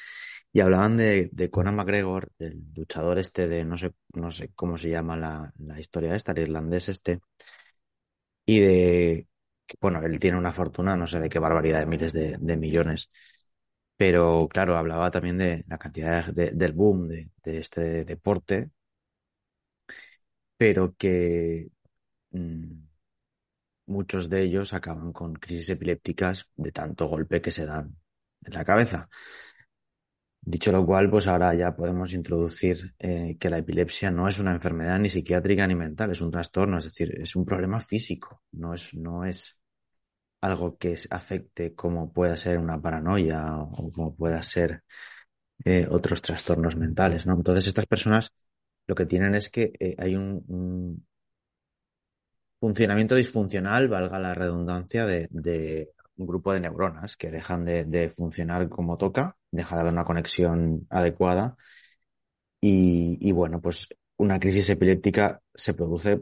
y 0.51 0.61
hablaban 0.61 0.97
de, 0.97 1.29
de 1.31 1.49
Conor 1.49 1.73
McGregor, 1.73 2.29
del 2.37 2.61
luchador 2.75 3.19
este 3.19 3.47
de, 3.47 3.65
no 3.65 3.77
sé, 3.77 3.93
no 4.13 4.31
sé 4.31 4.51
cómo 4.55 4.77
se 4.77 4.89
llama 4.89 5.17
la, 5.17 5.53
la 5.59 5.79
historia 5.79 6.15
esta, 6.15 6.33
el 6.33 6.39
irlandés 6.39 6.89
este, 6.89 7.21
y 8.45 8.59
de, 8.59 9.27
bueno, 9.81 10.01
él 10.03 10.19
tiene 10.19 10.37
una 10.37 10.53
fortuna, 10.53 10.95
no 10.97 11.07
sé 11.07 11.19
de 11.19 11.29
qué 11.29 11.39
barbaridad, 11.39 11.79
de 11.79 11.85
miles 11.85 12.13
de, 12.13 12.37
millones, 12.57 13.09
pero 13.97 14.47
claro, 14.49 14.77
hablaba 14.77 15.11
también 15.11 15.37
de 15.37 15.63
la 15.67 15.77
cantidad 15.77 16.25
de, 16.33 16.51
del 16.51 16.73
boom 16.73 17.07
de, 17.07 17.31
de 17.43 17.57
este 17.59 18.05
deporte, 18.05 18.71
pero 20.57 20.95
que... 20.97 21.69
Mmm, 22.31 22.92
muchos 23.85 24.29
de 24.29 24.43
ellos 24.43 24.73
acaban 24.73 25.11
con 25.11 25.33
crisis 25.33 25.69
epilépticas 25.69 26.47
de 26.55 26.71
tanto 26.71 27.07
golpe 27.07 27.41
que 27.41 27.51
se 27.51 27.65
dan 27.65 27.95
en 28.43 28.53
la 28.53 28.65
cabeza. 28.65 29.09
Dicho 30.45 30.73
lo 30.73 30.85
cual, 30.85 31.09
pues 31.09 31.27
ahora 31.27 31.53
ya 31.55 31.73
podemos 31.73 32.13
introducir 32.13 32.93
eh, 32.99 33.37
que 33.39 33.49
la 33.49 33.59
epilepsia 33.59 34.11
no 34.11 34.27
es 34.27 34.39
una 34.39 34.53
enfermedad 34.53 34.99
ni 34.99 35.09
psiquiátrica 35.09 35.65
ni 35.67 35.75
mental, 35.75 36.11
es 36.11 36.19
un 36.19 36.31
trastorno, 36.31 36.79
es 36.79 36.83
decir, 36.85 37.17
es 37.21 37.35
un 37.37 37.45
problema 37.45 37.79
físico, 37.79 38.41
no 38.51 38.73
es, 38.73 38.93
no 38.93 39.23
es 39.23 39.57
algo 40.41 40.77
que 40.77 40.97
afecte 41.09 41.73
como 41.73 42.11
pueda 42.11 42.35
ser 42.35 42.57
una 42.57 42.81
paranoia 42.81 43.55
o 43.55 43.91
como 43.93 44.13
pueda 44.15 44.43
ser 44.43 44.83
eh, 45.63 45.87
otros 45.89 46.21
trastornos 46.21 46.75
mentales, 46.75 47.25
¿no? 47.25 47.35
Entonces 47.35 47.67
estas 47.67 47.85
personas 47.85 48.33
lo 48.85 48.95
que 48.95 49.05
tienen 49.05 49.35
es 49.35 49.49
que 49.49 49.71
eh, 49.79 49.95
hay 49.97 50.15
un, 50.15 50.43
un, 50.49 51.07
funcionamiento 52.63 53.15
disfuncional, 53.15 53.89
valga 53.89 54.19
la 54.19 54.33
redundancia, 54.33 55.05
de, 55.05 55.89
un 56.15 56.25
grupo 56.25 56.53
de 56.53 56.61
neuronas 56.61 57.17
que 57.17 57.29
dejan 57.29 57.65
de, 57.65 58.09
funcionar 58.15 58.69
como 58.69 58.97
toca, 58.97 59.35
deja 59.51 59.75
de 59.75 59.81
haber 59.81 59.91
una 59.91 60.05
conexión 60.05 60.87
adecuada 60.89 61.57
y, 62.61 63.17
y, 63.19 63.33
bueno, 63.33 63.59
pues 63.59 63.89
una 64.15 64.39
crisis 64.39 64.69
epiléptica 64.69 65.41
se 65.53 65.73
produce 65.73 66.21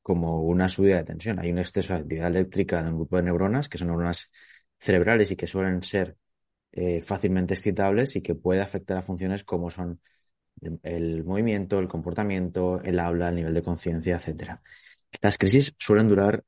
como 0.00 0.42
una 0.42 0.68
subida 0.68 0.98
de 0.98 1.04
tensión. 1.04 1.40
Hay 1.40 1.50
un 1.50 1.58
exceso 1.58 1.92
de 1.92 2.00
actividad 2.00 2.28
eléctrica 2.28 2.78
en 2.78 2.86
un 2.86 2.94
grupo 2.94 3.16
de 3.16 3.24
neuronas 3.24 3.68
que 3.68 3.78
son 3.78 3.88
neuronas 3.88 4.30
cerebrales 4.78 5.32
y 5.32 5.36
que 5.36 5.48
suelen 5.48 5.82
ser 5.82 6.16
eh, 6.70 7.00
fácilmente 7.00 7.54
excitables 7.54 8.14
y 8.14 8.22
que 8.22 8.36
puede 8.36 8.60
afectar 8.60 8.96
a 8.98 9.02
funciones 9.02 9.42
como 9.42 9.72
son 9.72 10.00
el, 10.60 10.78
el 10.84 11.24
movimiento, 11.24 11.80
el 11.80 11.88
comportamiento, 11.88 12.80
el 12.84 13.00
habla, 13.00 13.30
el 13.30 13.36
nivel 13.36 13.54
de 13.54 13.62
conciencia, 13.64 14.16
etcétera. 14.16 14.62
Las 15.20 15.38
crisis 15.38 15.74
suelen 15.78 16.08
durar 16.08 16.44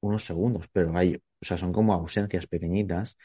unos 0.00 0.24
segundos, 0.24 0.68
pero 0.72 0.96
hay, 0.98 1.16
o 1.16 1.20
sea, 1.44 1.58
son 1.58 1.72
como 1.72 1.94
ausencias 1.94 2.46
pequeñitas, 2.46 3.16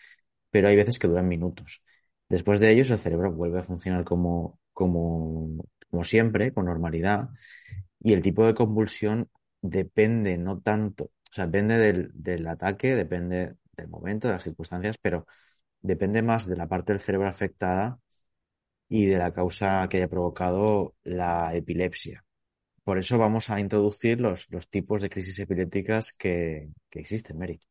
pero 0.52 0.68
hay 0.70 0.76
veces 0.76 1.00
que 1.00 1.08
duran 1.08 1.28
minutos. 1.28 1.84
Después 2.30 2.60
de 2.60 2.72
ellos, 2.72 2.90
el 2.92 3.00
cerebro 3.00 3.32
vuelve 3.34 3.60
a 3.60 3.64
funcionar 3.64 4.04
como, 4.06 4.60
como, 4.74 5.66
como 5.90 6.04
siempre, 6.04 6.54
con 6.54 6.66
normalidad, 6.66 7.30
y 8.00 8.14
el 8.14 8.22
tipo 8.22 8.46
de 8.46 8.54
convulsión 8.56 9.30
depende 9.62 10.38
no 10.38 10.62
tanto, 10.62 11.06
o 11.06 11.12
sea, 11.34 11.46
depende 11.48 11.78
del, 11.78 12.12
del 12.14 12.48
ataque, 12.48 12.96
depende 12.96 13.56
del 13.78 13.90
momento, 13.90 14.28
de 14.28 14.34
las 14.36 14.44
circunstancias, 14.44 14.98
pero 15.02 15.28
depende 15.82 16.22
más 16.24 16.48
de 16.48 16.58
la 16.58 16.68
parte 16.68 16.94
del 16.94 17.02
cerebro 17.02 17.30
afectada 17.30 18.00
y 18.90 19.06
de 19.08 19.18
la 19.18 19.32
causa 19.32 19.88
que 19.90 19.98
haya 19.98 20.10
provocado 20.10 20.96
la 21.04 21.56
epilepsia. 21.56 22.24
Por 22.84 22.98
eso 23.00 23.18
vamos 23.18 23.50
a 23.50 23.60
introducir 23.60 24.20
los, 24.22 24.48
los 24.52 24.70
tipos 24.70 25.02
de 25.02 25.10
crisis 25.10 25.40
epilépticas 25.40 26.14
que, 26.14 26.70
que 26.90 27.00
existen, 27.00 27.38
Mary. 27.40 27.62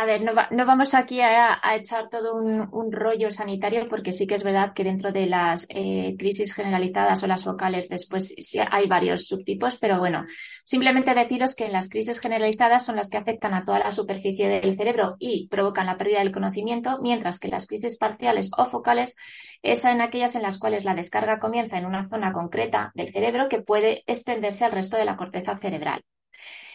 A 0.00 0.04
ver, 0.06 0.22
no, 0.22 0.32
va- 0.32 0.46
no 0.52 0.64
vamos 0.64 0.94
aquí 0.94 1.20
a, 1.20 1.60
echar 1.74 2.08
todo 2.08 2.36
un, 2.36 2.68
un 2.72 2.92
rollo 2.92 3.32
sanitario 3.32 3.88
porque 3.88 4.12
sí 4.12 4.28
que 4.28 4.36
es 4.36 4.44
verdad 4.44 4.72
que 4.72 4.84
dentro 4.84 5.10
de 5.10 5.26
las 5.26 5.66
eh, 5.70 6.14
crisis 6.16 6.54
generalizadas 6.54 7.20
o 7.24 7.26
las 7.26 7.42
focales 7.42 7.88
después 7.88 8.32
sí 8.38 8.60
hay 8.70 8.86
varios 8.86 9.26
subtipos, 9.26 9.76
pero 9.76 9.98
bueno, 9.98 10.24
simplemente 10.62 11.14
deciros 11.14 11.56
que 11.56 11.66
en 11.66 11.72
las 11.72 11.88
crisis 11.88 12.20
generalizadas 12.20 12.86
son 12.86 12.94
las 12.94 13.10
que 13.10 13.16
afectan 13.16 13.54
a 13.54 13.64
toda 13.64 13.80
la 13.80 13.90
superficie 13.90 14.46
del 14.48 14.76
cerebro 14.76 15.16
y 15.18 15.48
provocan 15.48 15.86
la 15.86 15.96
pérdida 15.98 16.20
del 16.20 16.30
conocimiento, 16.32 16.98
mientras 17.02 17.40
que 17.40 17.48
las 17.48 17.66
crisis 17.66 17.98
parciales 17.98 18.50
o 18.56 18.66
focales 18.66 19.16
es 19.62 19.84
en 19.84 20.00
aquellas 20.00 20.36
en 20.36 20.42
las 20.42 20.60
cuales 20.60 20.84
la 20.84 20.94
descarga 20.94 21.40
comienza 21.40 21.76
en 21.76 21.86
una 21.86 22.08
zona 22.08 22.32
concreta 22.32 22.92
del 22.94 23.10
cerebro 23.10 23.48
que 23.48 23.62
puede 23.62 24.04
extenderse 24.06 24.64
al 24.64 24.72
resto 24.72 24.96
de 24.96 25.04
la 25.06 25.16
corteza 25.16 25.56
cerebral. 25.56 26.02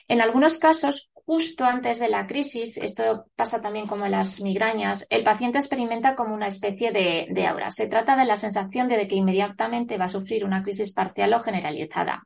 En 0.07 0.22
algunos 0.22 0.57
casos, 0.57 1.10
justo 1.13 1.63
antes 1.65 2.00
de 2.00 2.10
la 2.10 2.27
crisis, 2.27 2.77
esto 2.77 3.25
pasa 3.36 3.62
también 3.62 3.88
como 3.88 4.07
las 4.07 4.41
migrañas, 4.41 5.07
el 5.10 5.24
paciente 5.24 5.60
experimenta 5.60 6.15
como 6.15 6.33
una 6.33 6.48
especie 6.48 6.91
de, 6.91 7.27
de 7.29 7.48
aura. 7.48 7.72
Se 7.72 7.88
trata 7.88 8.15
de 8.15 8.25
la 8.25 8.36
sensación 8.36 8.88
de 8.89 9.07
que 9.07 9.15
inmediatamente 9.15 9.98
va 9.98 10.05
a 10.05 10.10
sufrir 10.10 10.45
una 10.45 10.63
crisis 10.63 10.93
parcial 10.93 11.33
o 11.33 11.39
generalizada. 11.39 12.24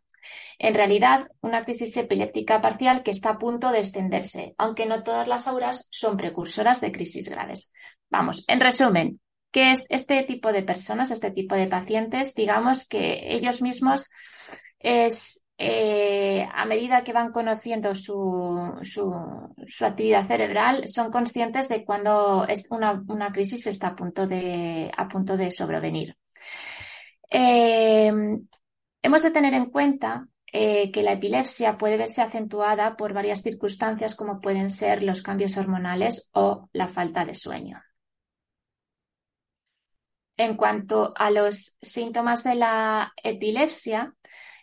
En 0.60 0.74
realidad, 0.74 1.28
una 1.42 1.64
crisis 1.64 1.96
epiléptica 1.98 2.62
parcial 2.62 3.04
que 3.04 3.12
está 3.12 3.32
a 3.32 3.38
punto 3.38 3.72
de 3.72 3.80
extenderse, 3.80 4.56
aunque 4.58 4.86
no 4.86 5.04
todas 5.04 5.28
las 5.28 5.48
auras 5.48 5.88
son 5.92 6.18
precursoras 6.18 6.82
de 6.82 6.92
crisis 6.92 7.30
graves. 7.30 7.72
Vamos, 8.10 8.44
en 8.48 8.60
resumen, 8.60 9.20
que 9.52 9.72
es 9.72 9.86
este 9.90 10.24
tipo 10.24 10.52
de 10.52 10.64
personas, 10.64 11.12
este 11.12 11.32
tipo 11.32 11.56
de 11.56 11.68
pacientes, 11.68 12.34
digamos 12.34 12.88
que 12.88 13.36
ellos 13.36 13.62
mismos 13.62 14.10
es 14.80 15.44
eh, 15.58 16.48
a 16.54 16.66
medida 16.66 17.04
que 17.04 17.14
van 17.14 17.32
conociendo 17.32 17.96
su, 17.96 18.78
su, 18.84 19.86
actividad 19.86 20.28
cerebral, 20.28 20.88
son 20.88 21.12
conscientes 21.12 21.68
de 21.68 21.84
cuando 21.84 22.46
es 22.48 22.68
una, 22.70 23.04
una 23.08 23.32
crisis 23.32 23.66
está 23.66 23.88
a 23.88 23.96
punto 23.96 24.28
de, 24.28 24.92
a 24.96 25.08
punto 25.08 25.36
de 25.36 25.50
sobrevenir. 25.50 26.16
Eh, 27.30 28.12
hemos 29.02 29.24
de 29.24 29.32
tener 29.32 29.54
en 29.54 29.72
cuenta 29.72 30.28
eh, 30.54 30.92
que 30.92 31.04
la 31.04 31.14
epilepsia 31.14 31.78
puede 31.78 31.98
verse 31.98 32.22
acentuada 32.22 32.96
por 32.96 33.14
varias 33.14 33.42
circunstancias 33.42 34.16
como 34.16 34.40
pueden 34.40 34.70
ser 34.70 35.04
los 35.04 35.22
cambios 35.22 35.58
hormonales 35.58 36.30
o 36.34 36.70
la 36.72 36.88
falta 36.88 37.26
de 37.26 37.34
sueño. 37.34 37.82
En 40.38 40.56
cuanto 40.56 41.14
a 41.16 41.32
los 41.32 41.78
síntomas 41.82 42.44
de 42.44 42.56
la 42.56 43.12
epilepsia, 43.24 44.14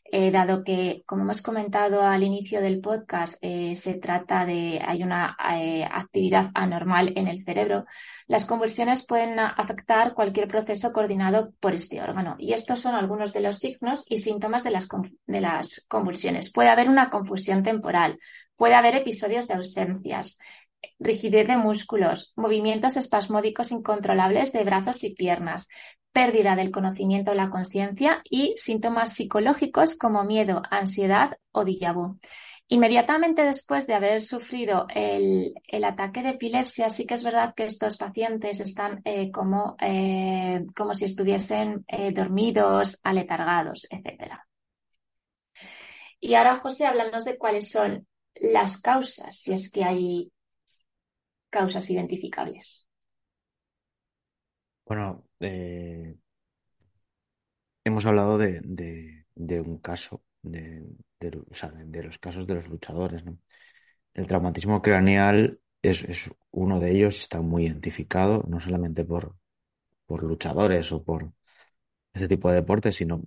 eh, 0.05 0.31
dado 0.31 0.63
que, 0.65 1.03
como 1.07 1.23
hemos 1.23 1.43
comentado 1.43 2.03
al 2.03 2.23
inicio 2.23 2.61
del 2.61 2.81
podcast, 2.81 3.37
eh, 3.41 3.75
se 3.75 3.95
trata 3.95 4.45
de, 4.45 4.81
hay 4.87 5.03
una 5.03 5.37
eh, 5.57 5.85
actividad 5.91 6.51
anormal 6.55 7.13
en 7.17 7.27
el 7.27 7.43
cerebro, 7.43 7.87
las 8.27 8.47
convulsiones 8.47 9.07
pueden 9.07 9.39
afectar 9.39 10.15
cualquier 10.15 10.47
proceso 10.47 10.93
coordinado 10.93 11.53
por 11.59 11.75
este 11.75 12.03
órgano. 12.03 12.37
Y 12.39 12.53
estos 12.53 12.81
son 12.81 12.95
algunos 12.95 13.33
de 13.33 13.41
los 13.41 13.59
signos 13.59 14.05
y 14.09 14.19
síntomas 14.19 14.63
de 14.63 14.71
las, 14.71 14.89
de 15.27 15.41
las 15.41 15.85
convulsiones. 15.89 16.53
Puede 16.53 16.69
haber 16.69 16.89
una 16.89 17.11
confusión 17.11 17.63
temporal, 17.63 18.19
puede 18.57 18.75
haber 18.75 18.95
episodios 18.97 19.49
de 19.49 19.55
ausencias, 19.55 20.39
rigidez 20.99 21.49
de 21.49 21.57
músculos, 21.57 22.33
movimientos 22.37 22.97
espasmódicos 22.97 23.73
incontrolables 23.73 24.53
de 24.53 24.65
brazos 24.65 25.03
y 25.03 25.15
piernas, 25.15 25.69
pérdida 26.15 26.55
del 26.55 26.71
conocimiento 26.71 27.33
o 27.33 27.35
la 27.35 27.51
conciencia 27.51 28.23
y 28.31 28.55
síntomas 28.57 29.13
psicológicos 29.15 29.97
como 29.97 30.25
miedo, 30.25 30.63
ansiedad 30.71 31.39
o 31.51 31.65
déjà 31.65 31.93
vu. 31.93 32.19
Inmediatamente 32.69 33.43
después 33.45 33.87
de 33.87 33.95
haber 33.95 34.23
sufrido 34.23 34.87
el, 34.95 35.55
ataque 35.85 36.23
de 36.23 36.31
epilepsia, 36.31 36.89
sí 36.89 37.05
que 37.05 37.15
es 37.15 37.25
verdad 37.25 37.53
que 37.55 37.65
estos 37.65 37.97
pacientes 37.99 38.61
están 38.61 39.03
eh, 39.05 39.31
como, 39.33 39.77
eh, 39.81 40.65
como 40.75 40.95
si 40.95 41.05
estuviesen 41.05 41.85
eh, 41.89 42.13
dormidos, 42.13 43.01
aletargados, 43.03 43.87
etc. 43.91 44.39
Y 46.21 46.35
ahora, 46.35 46.61
José, 46.61 46.87
háblanos 46.87 47.25
de 47.25 47.37
cuáles 47.37 47.69
son 47.69 48.07
las 48.37 48.81
causas, 48.81 49.37
si 49.37 49.53
es 49.53 49.71
que 49.71 49.85
hay 49.85 50.33
causas 51.51 51.91
identificables. 51.91 52.84
Bueno, 54.87 55.25
eh, 55.41 56.17
hemos 57.85 58.07
hablado 58.07 58.39
de, 58.39 59.25
un 59.37 59.79
caso, 59.79 60.23
de, 60.43 60.85
o 61.51 61.55
sea, 61.55 61.71
de, 61.71 62.03
los 62.03 62.19
casos 62.19 62.47
de 62.47 62.55
los 62.55 62.69
luchadores, 62.69 63.25
¿no? 63.25 63.39
El 64.15 64.27
traumatismo 64.27 64.83
craneal 64.83 65.61
es, 65.83 66.05
es, 66.05 66.31
uno 66.51 66.81
de 66.81 66.93
ellos, 66.93 67.19
está 67.21 67.41
muy 67.43 67.67
identificado, 67.67 68.45
no 68.49 68.61
solamente 68.61 69.05
por, 69.05 69.37
por 70.07 70.23
luchadores 70.25 70.93
o 70.93 71.05
por 71.05 71.33
ese 72.15 72.29
tipo 72.29 72.51
de 72.51 72.57
deportes, 72.57 72.97
sino 72.97 73.25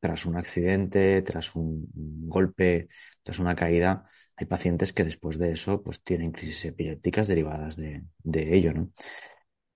tras 0.00 0.26
un 0.26 0.36
accidente, 0.36 1.22
tras 1.22 1.54
un 1.56 1.88
golpe, 2.28 2.88
tras 3.22 3.38
una 3.40 3.56
caída, 3.56 4.04
hay 4.36 4.46
pacientes 4.46 4.92
que 4.92 5.04
después 5.04 5.38
de 5.38 5.52
eso 5.52 5.82
pues 5.82 6.02
tienen 6.02 6.32
crisis 6.32 6.66
epilépticas 6.66 7.28
derivadas 7.28 7.76
de, 7.76 8.04
de 8.22 8.56
ello, 8.56 8.74
¿no? 8.74 8.90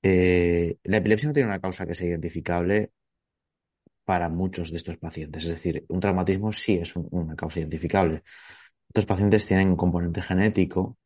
Eh, 0.02 0.78
la 0.84 0.98
epilepsia 0.98 1.28
no 1.28 1.32
tiene 1.34 1.48
una 1.48 1.60
causa 1.60 1.86
que 1.86 1.94
sea 1.94 2.08
identificable 2.08 2.92
para 4.04 4.28
muchos 4.28 4.70
de 4.70 4.76
estos 4.78 4.96
pacientes. 4.98 5.44
Es 5.44 5.50
decir, 5.50 5.84
un 5.88 6.00
traumatismo 6.00 6.52
sí 6.52 6.74
es 6.76 6.96
un, 6.96 7.08
una 7.10 7.36
causa 7.36 7.60
identificable. 7.60 8.22
Estos 8.88 9.06
pacientes 9.06 9.46
tienen 9.46 9.68
un 9.70 9.76
componente 9.76 10.22
genético 10.22 10.98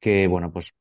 que, 0.00 0.26
bueno, 0.28 0.52
pues 0.52 0.74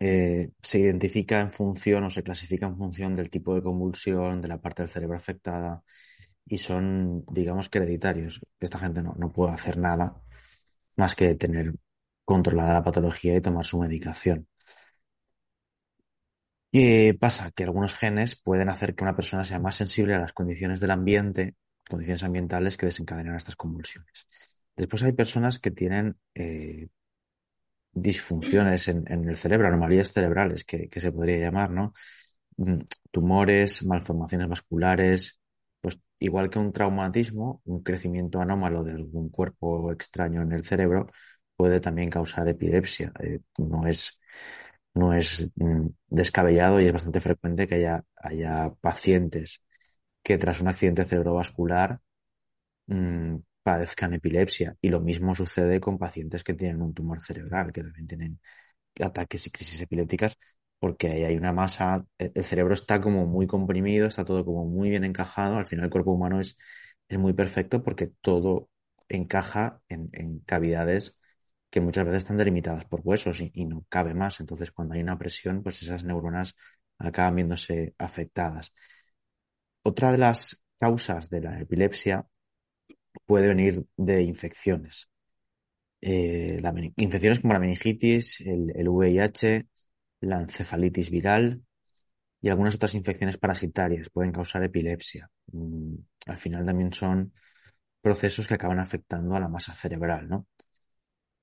eh, 0.00 0.50
se 0.62 0.78
identifica 0.80 1.40
en 1.40 1.52
función 1.52 2.04
o 2.04 2.10
se 2.10 2.22
clasifica 2.22 2.66
en 2.66 2.76
función 2.76 3.14
del 3.14 3.30
tipo 3.30 3.54
de 3.54 3.62
convulsión, 3.62 4.42
de 4.42 4.48
la 4.48 4.60
parte 4.60 4.82
del 4.82 4.90
cerebro 4.90 5.16
afectada 5.16 5.82
y 6.46 6.58
son, 6.58 7.24
digamos, 7.30 7.68
hereditarios. 7.72 8.40
Esta 8.60 8.78
gente 8.78 9.02
no, 9.02 9.14
no 9.18 9.32
puede 9.32 9.52
hacer 9.54 9.78
nada 9.78 10.22
más 10.96 11.14
que 11.16 11.34
tener 11.36 11.74
controlada 12.24 12.74
la 12.74 12.84
patología 12.84 13.36
y 13.36 13.42
tomar 13.42 13.64
su 13.66 13.78
medicación. 13.80 14.48
¿Qué 16.72 17.14
pasa? 17.20 17.50
Que 17.50 17.64
algunos 17.64 17.94
genes 17.94 18.34
pueden 18.36 18.70
hacer 18.70 18.94
que 18.94 19.04
una 19.04 19.14
persona 19.14 19.44
sea 19.44 19.60
más 19.60 19.76
sensible 19.76 20.14
a 20.14 20.18
las 20.20 20.32
condiciones 20.32 20.80
del 20.80 20.90
ambiente, 20.90 21.54
condiciones 21.88 22.22
ambientales 22.22 22.78
que 22.78 22.86
desencadenan 22.86 23.36
estas 23.36 23.56
convulsiones. 23.56 24.26
Después 24.74 25.02
hay 25.02 25.12
personas 25.12 25.58
que 25.58 25.70
tienen 25.70 26.16
eh, 26.34 26.88
disfunciones 27.92 28.88
en, 28.88 29.06
el 29.06 29.36
cerebro, 29.36 29.68
anomalías 29.68 30.12
cerebrales, 30.12 30.64
que, 30.64 30.88
se 30.90 31.12
podría 31.12 31.38
llamar, 31.38 31.70
¿no? 31.70 31.92
Tumores, 33.10 33.84
malformaciones 33.84 34.48
vasculares, 34.48 35.40
pues 35.80 35.98
igual 36.20 36.48
que 36.48 36.58
un 36.58 36.72
traumatismo, 36.72 37.60
un 37.66 37.82
crecimiento 37.82 38.40
anómalo 38.40 38.82
de 38.82 38.92
algún 38.92 39.28
cuerpo 39.30 39.92
extraño 39.92 40.42
en 40.42 40.52
el 40.52 40.64
cerebro 40.64 41.08
puede 41.54 41.80
también 41.80 42.08
causar 42.10 42.48
epilepsia. 42.48 43.12
Eh, 43.20 43.40
no 43.58 43.86
es 43.86 44.20
no 44.94 45.12
es 45.14 45.50
mm, 45.56 45.86
descabellado 46.08 46.80
y 46.80 46.86
es 46.86 46.92
bastante 46.92 47.20
frecuente 47.20 47.66
que 47.68 47.76
haya, 47.76 48.04
haya 48.16 48.72
pacientes 48.80 49.64
que 50.22 50.38
tras 50.38 50.60
un 50.60 50.68
accidente 50.68 51.04
cerebrovascular 51.04 52.00
mmm, 52.86 53.36
padezcan 53.62 54.14
epilepsia. 54.14 54.76
Y 54.80 54.88
lo 54.90 55.00
mismo 55.00 55.34
sucede 55.34 55.80
con 55.80 55.98
pacientes 55.98 56.44
que 56.44 56.54
tienen 56.54 56.82
un 56.82 56.94
tumor 56.94 57.20
cerebral, 57.20 57.72
que 57.72 57.82
también 57.82 58.06
tienen 58.06 58.40
ataques 59.00 59.46
y 59.46 59.50
crisis 59.50 59.80
epilépticas, 59.82 60.38
porque 60.78 61.08
ahí 61.08 61.24
hay 61.24 61.36
una 61.36 61.52
masa, 61.52 62.06
el 62.18 62.44
cerebro 62.44 62.74
está 62.74 63.00
como 63.00 63.26
muy 63.26 63.46
comprimido, 63.46 64.06
está 64.06 64.24
todo 64.24 64.44
como 64.44 64.66
muy 64.66 64.90
bien 64.90 65.04
encajado. 65.04 65.56
Al 65.58 65.66
final 65.66 65.86
el 65.86 65.90
cuerpo 65.90 66.12
humano 66.12 66.40
es, 66.40 66.58
es 67.08 67.18
muy 67.18 67.32
perfecto 67.34 67.82
porque 67.82 68.08
todo 68.22 68.70
encaja 69.08 69.80
en, 69.88 70.08
en 70.12 70.40
cavidades 70.40 71.16
que 71.72 71.80
muchas 71.80 72.04
veces 72.04 72.18
están 72.18 72.36
delimitadas 72.36 72.84
por 72.84 73.00
huesos 73.02 73.40
y, 73.40 73.64
no 73.64 73.86
cabe 73.88 74.12
más. 74.14 74.40
Entonces, 74.40 74.70
cuando 74.70 74.94
hay 74.94 75.00
una 75.00 75.18
presión, 75.18 75.62
pues 75.62 75.82
esas 75.82 76.04
neuronas 76.04 76.54
acaban 76.98 77.34
viéndose 77.36 77.94
afectadas. 77.96 78.74
Otra 79.82 80.12
de 80.12 80.18
las 80.18 80.62
causas 80.78 81.30
de 81.30 81.40
la 81.40 81.58
epilepsia 81.60 82.26
puede 83.24 83.48
venir 83.48 83.86
de 83.96 84.22
infecciones. 84.22 85.08
Eh, 86.02 86.60
infecciones 86.96 87.40
como 87.40 87.54
la 87.54 87.60
meningitis, 87.60 88.42
el, 88.42 88.70
el 88.76 88.88
VIH, 88.88 89.66
la 90.20 90.42
encefalitis 90.42 91.10
viral 91.10 91.62
y 92.42 92.50
algunas 92.50 92.74
otras 92.74 92.94
infecciones 92.94 93.38
parasitarias 93.38 94.10
pueden 94.10 94.32
causar 94.32 94.62
epilepsia. 94.62 95.30
Mm, 95.52 95.94
al 96.26 96.36
final 96.36 96.66
también 96.66 96.92
son 96.92 97.32
procesos 98.02 98.46
que 98.46 98.54
acaban 98.54 98.80
afectando 98.80 99.34
a 99.36 99.40
la 99.40 99.48
masa 99.48 99.74
cerebral, 99.74 100.28
¿no? 100.28 100.46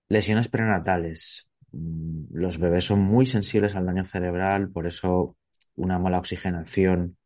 Lesiones 0.10 0.48
prenatales. 0.50 1.50
Mm, 1.72 2.26
los 2.32 2.58
bebés 2.58 2.86
son 2.86 3.00
muy 3.00 3.26
sensibles 3.26 3.76
al 3.76 3.86
daño 3.86 4.06
cerebral, 4.06 4.70
por 4.72 4.88
eso 4.88 5.36
una 5.76 6.00
mala 6.00 6.20
oxigenación, 6.20 7.18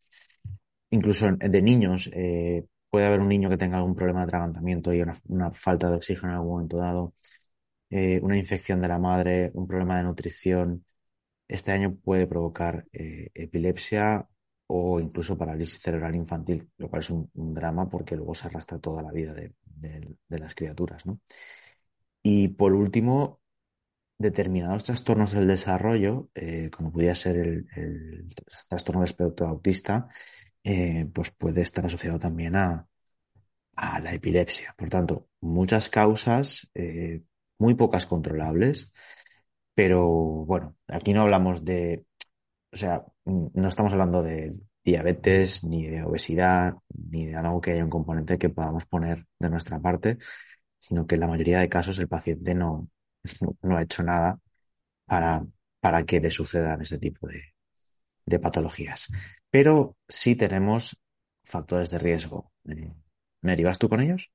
incluso 0.89 1.27
de 1.31 1.61
niños, 1.61 2.09
eh, 2.13 2.65
puede 2.89 3.05
haber 3.07 3.21
un 3.21 3.29
niño 3.29 3.49
que 3.49 3.57
tenga 3.57 3.77
algún 3.77 3.95
problema 3.95 4.21
de 4.21 4.25
atragantamiento 4.25 4.93
y 4.93 5.01
una, 5.01 5.51
falta 5.53 5.89
de 5.89 5.95
oxígeno 5.97 6.29
en 6.29 6.35
algún 6.37 6.51
momento 6.53 6.77
dado. 6.77 7.13
eh, 7.91 8.19
una 8.23 8.37
infección 8.37 8.81
de 8.81 8.87
la 8.89 8.99
madre, 8.99 9.51
un 9.55 9.67
problema 9.67 9.97
de 9.97 10.03
nutrición, 10.03 10.85
este 11.47 11.71
año 11.73 11.95
puede 11.95 12.27
provocar 12.27 12.85
eh, 12.93 13.29
epilepsia 13.35 14.27
o 14.67 14.99
incluso 14.99 15.37
parálisis 15.37 15.81
cerebral 15.81 16.15
infantil, 16.15 16.69
lo 16.77 16.89
cual 16.89 17.01
es 17.01 17.09
un, 17.11 17.29
drama 17.55 17.89
porque 17.89 18.15
luego 18.17 18.35
se 18.35 18.47
arrastra 18.47 18.79
toda 18.79 19.03
la 19.03 19.11
vida 19.13 19.33
de- 19.33 19.53
de 20.29 20.39
las 20.39 20.55
criaturas, 20.55 21.05
¿no? 21.05 21.19
Y 22.23 22.47
por 22.49 22.73
último, 22.73 23.41
determinados 24.17 24.85
trastornos 24.85 25.33
del 25.33 25.47
desarrollo, 25.47 26.29
eh, 26.35 26.69
como 26.75 26.91
pudiera 26.91 27.15
ser 27.15 27.37
el, 27.37 28.27
trastorno 28.67 29.01
de 29.01 29.07
espectro 29.07 29.47
autista, 29.47 30.07
eh, 30.63 31.07
pues 31.13 31.31
puede 31.31 31.61
estar 31.61 31.85
asociado 31.85 32.19
también 32.19 32.55
a, 32.55 32.87
la 33.75 34.13
epilepsia. 34.13 34.73
Por 34.77 34.89
tanto, 34.89 35.27
muchas 35.41 35.89
causas, 35.89 36.69
eh, 36.75 37.23
muy 37.57 37.73
pocas 37.75 38.05
controlables, 38.05 38.91
pero 39.73 40.07
bueno, 40.45 40.75
aquí 40.87 41.13
no 41.13 41.23
hablamos 41.23 41.65
de, 41.65 42.05
o 42.71 42.77
sea, 42.77 43.05
no 43.25 43.67
estamos 43.67 43.93
hablando 43.93 44.21
de 44.21 44.53
diabetes, 44.83 45.63
ni 45.63 45.87
de 45.87 46.03
obesidad, 46.03 46.75
ni 46.89 47.27
de 47.27 47.35
algo 47.35 47.61
que 47.61 47.71
haya 47.71 47.83
un 47.83 47.89
componente 47.89 48.37
que 48.37 48.49
podamos 48.49 48.85
poner 48.85 49.25
de 49.39 49.49
nuestra 49.49 49.79
parte, 49.79 50.17
sino 50.83 51.07
que 51.07 51.15
en 51.15 51.21
la 51.21 51.27
mayoría 51.27 51.61
de 51.61 51.69
casos 51.69 51.97
el 51.97 52.09
paciente 52.09 52.53
no, 52.53 52.89
no, 53.61 53.77
ha 53.77 53.83
hecho 53.83 54.03
nada 54.03 54.37
para, 55.05 55.45
para 55.79 56.03
que 56.03 56.19
le 56.19 56.29
sucedan 56.29 56.81
ese 56.81 56.99
tipo 56.99 57.25
de, 57.25 57.41
de 58.25 58.39
patologías. 58.39 59.07
Pero 59.49 59.95
sí 60.09 60.35
tenemos 60.35 60.99
factores 61.45 61.89
de 61.89 61.99
riesgo. 61.99 62.51
Eh, 62.67 62.91
Mary, 63.41 63.63
¿vas 63.63 63.79
tú 63.79 63.87
con 63.87 64.01
ellos? 64.01 64.29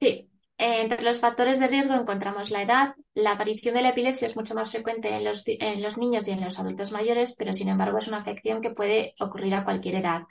Sí, 0.00 0.28
eh, 0.58 0.80
entre 0.80 1.02
los 1.02 1.20
factores 1.20 1.60
de 1.60 1.68
riesgo 1.68 1.94
encontramos 1.94 2.50
la 2.50 2.62
edad. 2.62 2.96
La 3.14 3.32
aparición 3.32 3.76
de 3.76 3.82
la 3.82 3.90
epilepsia 3.90 4.26
es 4.26 4.34
mucho 4.34 4.56
más 4.56 4.72
frecuente 4.72 5.14
en 5.14 5.22
los, 5.22 5.44
en 5.46 5.82
los 5.82 5.96
niños 5.98 6.26
y 6.26 6.32
en 6.32 6.40
los 6.40 6.58
adultos 6.58 6.90
mayores, 6.90 7.36
pero 7.38 7.52
sin 7.52 7.68
embargo 7.68 7.98
es 7.98 8.08
una 8.08 8.18
afección 8.18 8.60
que 8.60 8.70
puede 8.70 9.14
ocurrir 9.20 9.54
a 9.54 9.62
cualquier 9.62 9.94
edad. 9.94 10.22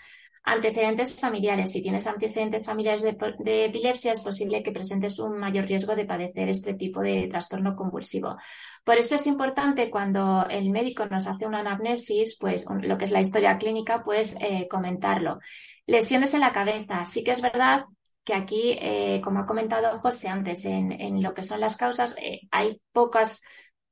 Antecedentes 0.48 1.20
familiares. 1.20 1.72
Si 1.72 1.82
tienes 1.82 2.06
antecedentes 2.06 2.64
familiares 2.64 3.02
de, 3.02 3.66
epilepsia, 3.66 4.12
es 4.12 4.20
posible 4.20 4.62
que 4.62 4.72
presentes 4.72 5.18
un 5.18 5.40
mayor 5.40 5.66
riesgo 5.66 5.96
de 5.96 6.06
padecer 6.06 6.50
este 6.50 6.76
tipo 6.76 7.02
de 7.02 7.28
trastorno 7.28 7.76
convulsivo. 7.76 8.38
Por 8.84 8.98
eso 8.98 9.16
es 9.16 9.26
importante 9.26 9.90
cuando 9.90 10.46
el 10.48 10.70
médico 10.70 11.08
nos 11.08 11.26
hace 11.26 11.48
una 11.48 11.62
anamnesis, 11.62 12.38
pues 12.40 12.66
lo 12.70 12.96
que 12.96 13.06
es 13.06 13.12
la 13.12 13.22
historia 13.22 13.58
clínica, 13.58 14.04
pues 14.04 14.38
eh, 14.40 14.68
comentarlo. 14.70 15.40
Lesiones 15.88 16.36
en 16.36 16.42
la 16.42 16.54
cabeza. 16.54 17.06
Sí 17.06 17.24
que 17.24 17.32
es 17.32 17.42
verdad 17.42 17.86
que 18.24 18.36
aquí, 18.36 18.78
eh, 18.80 19.22
como 19.24 19.40
ha 19.40 19.46
comentado 19.48 19.98
José 19.98 20.28
antes, 20.28 20.64
en, 20.66 20.92
en 20.92 21.24
lo 21.24 21.34
que 21.34 21.42
son 21.42 21.60
las 21.60 21.76
causas, 21.76 22.16
eh, 22.22 22.42
hay 22.52 22.80
pocas 22.92 23.42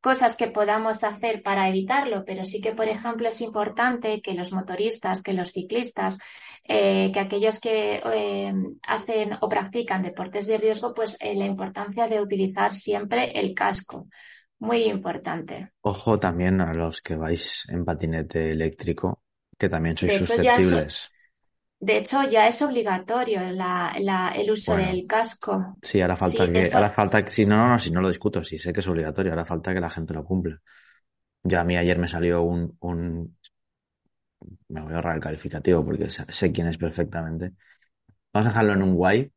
cosas 0.03 0.35
que 0.35 0.49
podamos 0.49 1.05
hacer 1.05 1.41
para 1.41 1.69
evitarlo, 1.69 2.25
pero 2.25 2.43
sí 2.43 2.59
que, 2.59 2.73
por 2.73 2.89
ejemplo, 2.89 3.29
es 3.29 3.39
importante 3.39 4.21
que 4.21 4.33
los 4.33 4.51
motoristas, 4.51 5.23
que 5.23 5.31
los 5.31 5.53
ciclistas, 5.53 6.19
eh, 6.65 7.09
que 7.13 7.21
aquellos 7.21 7.61
que 7.61 8.01
eh, 8.13 8.53
hacen 8.85 9.37
o 9.39 9.47
practican 9.47 10.03
deportes 10.03 10.45
de 10.45 10.57
riesgo, 10.57 10.93
pues 10.93 11.15
eh, 11.21 11.35
la 11.35 11.45
importancia 11.45 12.09
de 12.09 12.21
utilizar 12.21 12.73
siempre 12.73 13.31
el 13.39 13.53
casco. 13.53 14.07
Muy 14.59 14.83
importante. 14.83 15.71
Ojo 15.81 16.19
también 16.19 16.59
a 16.59 16.73
los 16.73 17.01
que 17.01 17.15
vais 17.15 17.65
en 17.69 17.85
patinete 17.85 18.51
eléctrico, 18.51 19.21
que 19.57 19.69
también 19.69 19.95
sois 19.95 20.11
De 20.11 20.17
hecho, 20.17 20.25
susceptibles. 20.25 21.13
De 21.85 21.97
hecho, 21.97 22.23
ya 22.29 22.47
es 22.47 22.61
obligatorio 22.61 23.41
la- 23.51 23.93
la- 23.99 24.29
el 24.35 24.49
uso 24.51 24.73
Bueno. 24.73 24.75
del 24.75 25.05
casco. 25.07 25.77
Sí, 25.81 26.01
ahora 26.01 26.17
falta 26.17 26.45
Sí, 26.45 26.51
que, 26.51 26.69
eso- 26.69 26.73
ahora 26.73 26.91
falta 26.91 27.25
que, 27.25 27.31
si 27.31 27.45
no, 27.45 27.57
no, 27.57 27.69
no, 27.69 27.79
si 27.79 27.91
no 27.91 28.01
lo 28.01 28.09
discuto, 28.09 28.43
si 28.43 28.57
sé 28.57 28.73
que 28.73 28.81
es 28.81 28.87
obligatorio, 28.89 29.31
ahora 29.33 29.45
falta 29.45 29.73
que 29.73 29.81
la 29.81 29.89
gente 29.89 30.13
lo 30.13 30.25
cumpla. 30.25 30.61
Yo 31.43 31.59
a 31.59 31.65
mí 31.65 31.77
ayer 31.77 31.99
me 31.99 32.07
salió 32.09 32.43
un, 32.43 32.77
un, 32.81 33.37
me 34.69 34.81
voy 34.81 34.93
a 34.93 34.95
ahorrar 34.97 35.15
el 35.15 35.21
calificativo 35.21 35.83
porque 35.85 36.09
sé, 36.09 36.25
sé 36.29 36.51
quién 36.51 36.67
es 36.67 36.77
perfectamente. 36.77 37.53
Vamos 38.33 38.47
a 38.47 38.51
dejarlo 38.51 38.73
en 38.73 38.83
un 38.83 38.95
guay 38.95 39.31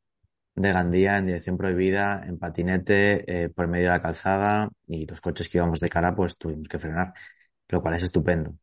de 0.57 0.73
Gandía 0.73 1.19
en 1.19 1.27
dirección 1.29 1.59
prohibida, 1.59 2.23
en 2.27 2.39
patinete, 2.39 3.45
eh, 3.45 3.51
por 3.51 3.69
medio 3.69 3.87
de 3.87 3.91
la 3.93 4.03
calzada 4.03 4.71
y 4.89 5.07
los 5.07 5.21
coches 5.21 5.49
que 5.49 5.59
íbamos 5.59 5.81
de 5.81 5.89
cara, 5.91 6.15
pues 6.17 6.37
tuvimos 6.39 6.69
que 6.69 6.79
frenar, 6.81 7.15
lo 7.69 7.83
cual 7.83 7.95
es 7.97 8.05
estupendo. 8.05 8.57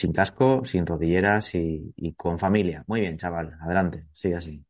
Sin 0.00 0.12
casco, 0.18 0.64
sin 0.64 0.86
rodilleras 0.86 1.54
y, 1.54 1.92
y 1.96 2.14
con 2.14 2.38
familia. 2.38 2.84
Muy 2.86 3.00
bien, 3.02 3.18
chaval, 3.18 3.54
adelante, 3.60 4.08
sigue 4.14 4.36
así. 4.36 4.64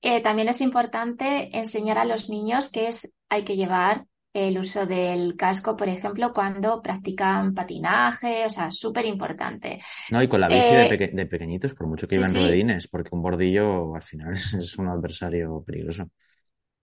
Eh, 0.00 0.22
también 0.22 0.48
es 0.48 0.60
importante 0.60 1.56
enseñar 1.58 1.98
a 1.98 2.04
los 2.04 2.28
niños 2.30 2.70
que 2.70 2.88
es, 2.88 3.12
hay 3.28 3.44
que 3.44 3.56
llevar 3.56 4.06
el 4.32 4.58
uso 4.58 4.86
del 4.86 5.36
casco, 5.36 5.76
por 5.76 5.88
ejemplo, 5.88 6.32
cuando 6.32 6.80
practican 6.82 7.54
patinaje, 7.54 8.46
o 8.46 8.50
sea, 8.50 8.70
súper 8.70 9.06
importante. 9.06 9.80
No, 10.08 10.22
y 10.22 10.28
con 10.28 10.40
la 10.40 10.48
bici 10.48 10.74
de, 10.74 10.86
Eh, 10.86 10.88
peque- 10.88 11.10
de 11.12 11.26
pequeñitos, 11.26 11.74
por 11.74 11.86
mucho 11.86 12.08
que 12.08 12.14
sí, 12.14 12.24
iban 12.24 12.34
sí. 12.34 12.34
ruedines, 12.34 12.88
porque 12.88 13.10
un 13.12 13.22
bordillo 13.22 13.94
al 13.94 14.02
final 14.02 14.34
es, 14.34 14.52
es 14.54 14.78
un 14.78 14.88
adversario 14.88 15.62
peligroso. 15.66 16.10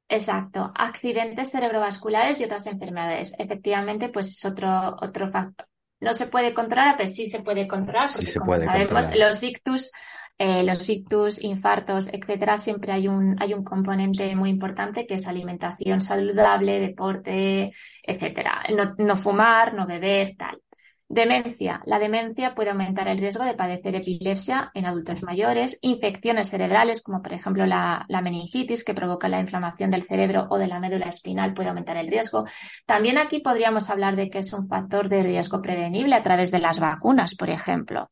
Exacto. 0.10 0.71
Accidentes 0.75 1.51
cerebrovasculares 1.51 2.39
y 2.39 2.43
otras 2.45 2.65
enfermedades. 2.67 3.34
Efectivamente, 3.39 4.10
pues 4.10 4.27
es 4.29 4.45
otro, 4.45 4.95
otro 5.01 5.31
factor. 5.31 5.67
No 5.99 6.13
se 6.13 6.27
puede 6.27 6.53
controlar, 6.53 6.95
pero 6.97 7.10
sí 7.10 7.27
se 7.27 7.41
puede 7.41 7.67
controlar, 7.67 8.10
Sí 8.10 8.25
se 8.25 8.39
como 8.39 8.45
puede 8.47 8.65
sabemos, 8.65 9.08
controlar. 9.08 9.17
los 9.17 9.41
ictus, 9.43 9.91
eh, 10.38 10.63
los 10.63 10.88
ictus, 10.89 11.41
infartos, 11.41 12.10
etcétera, 12.12 12.58
siempre 12.58 12.91
hay 12.91 13.08
un, 13.08 13.36
hay 13.41 13.53
un 13.53 13.63
componente 13.63 14.36
muy 14.36 14.49
importante 14.49 15.08
que 15.08 15.15
es 15.15 15.27
alimentación 15.27 16.01
saludable, 16.01 16.79
deporte, 16.79 17.71
etcétera. 18.03 18.63
No, 18.75 18.91
no 18.97 19.15
fumar, 19.15 19.73
no 19.73 19.88
beber, 19.88 20.36
tal. 20.38 20.62
Demencia. 21.08 21.84
La 21.86 22.00
demencia 22.00 22.56
puede 22.56 22.72
aumentar 22.72 23.08
el 23.08 23.20
riesgo 23.20 23.44
de 23.44 23.54
padecer 23.54 23.96
epilepsia 23.96 24.72
en 24.74 24.88
adultos 24.88 25.22
mayores, 25.22 25.78
infecciones 25.82 26.50
cerebrales, 26.50 27.04
como 27.04 27.22
por 27.22 27.32
ejemplo 27.32 27.68
la, 27.68 28.08
meningitis, 28.24 28.84
que 28.84 28.96
provoca 28.96 29.30
la 29.30 29.39
inflamación 29.39 29.91
del 29.91 30.02
cerebro 30.02 30.48
o 30.50 30.58
de 30.58 30.65
la 30.65 30.80
médula 30.80 31.06
espinal, 31.06 31.54
puede 31.54 31.70
aumentar 31.70 31.98
el 31.98 32.08
riesgo. 32.08 32.46
También 32.88 33.20
aquí 33.20 33.39
podríamos 33.39 33.91
hablar 33.91 34.15
de 34.15 34.32
que 34.32 34.39
es 34.39 34.52
un 34.52 34.68
factor 34.68 35.08
de 35.08 35.22
riesgo 35.22 35.62
prevenible 35.62 36.15
a 36.15 36.24
través 36.24 36.50
de 36.50 36.60
las 36.60 36.80
vacunas, 36.80 37.36
por 37.36 37.52
ejemplo. 37.52 38.10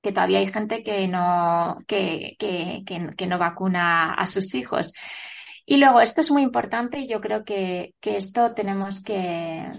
Que 0.00 0.12
todavía 0.12 0.38
hay 0.38 0.50
gente 0.50 0.82
que 0.82 1.06
no, 1.06 1.76
vacuna 3.38 4.14
a 4.14 4.24
sus 4.24 4.54
hijos. 4.54 4.94
Y 5.66 5.76
luego, 5.76 6.00
esto 6.00 6.22
es 6.22 6.30
muy 6.30 6.42
importante 6.42 7.00
y 7.00 7.08
yo 7.08 7.20
creo 7.20 7.44
que 7.44 7.92
esto 8.00 8.54
tenemos 8.54 9.04
que, 9.04 9.70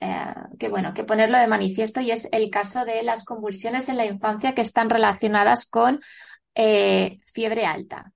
eh, 0.00 0.34
que 0.58 0.68
bueno, 0.68 0.92
que 0.94 1.04
ponerlo 1.04 1.38
de 1.38 1.46
manifiesto 1.46 2.00
y 2.00 2.10
es 2.10 2.28
el 2.32 2.50
caso 2.50 2.84
de 2.84 3.02
las 3.02 3.24
convulsiones 3.24 3.88
en 3.88 3.96
la 3.96 4.06
infancia 4.06 4.54
que 4.54 4.60
están 4.60 4.90
relacionadas 4.90 5.66
con 5.66 6.00
eh, 6.54 7.18
fiebre 7.32 7.66
alta. 7.66 8.12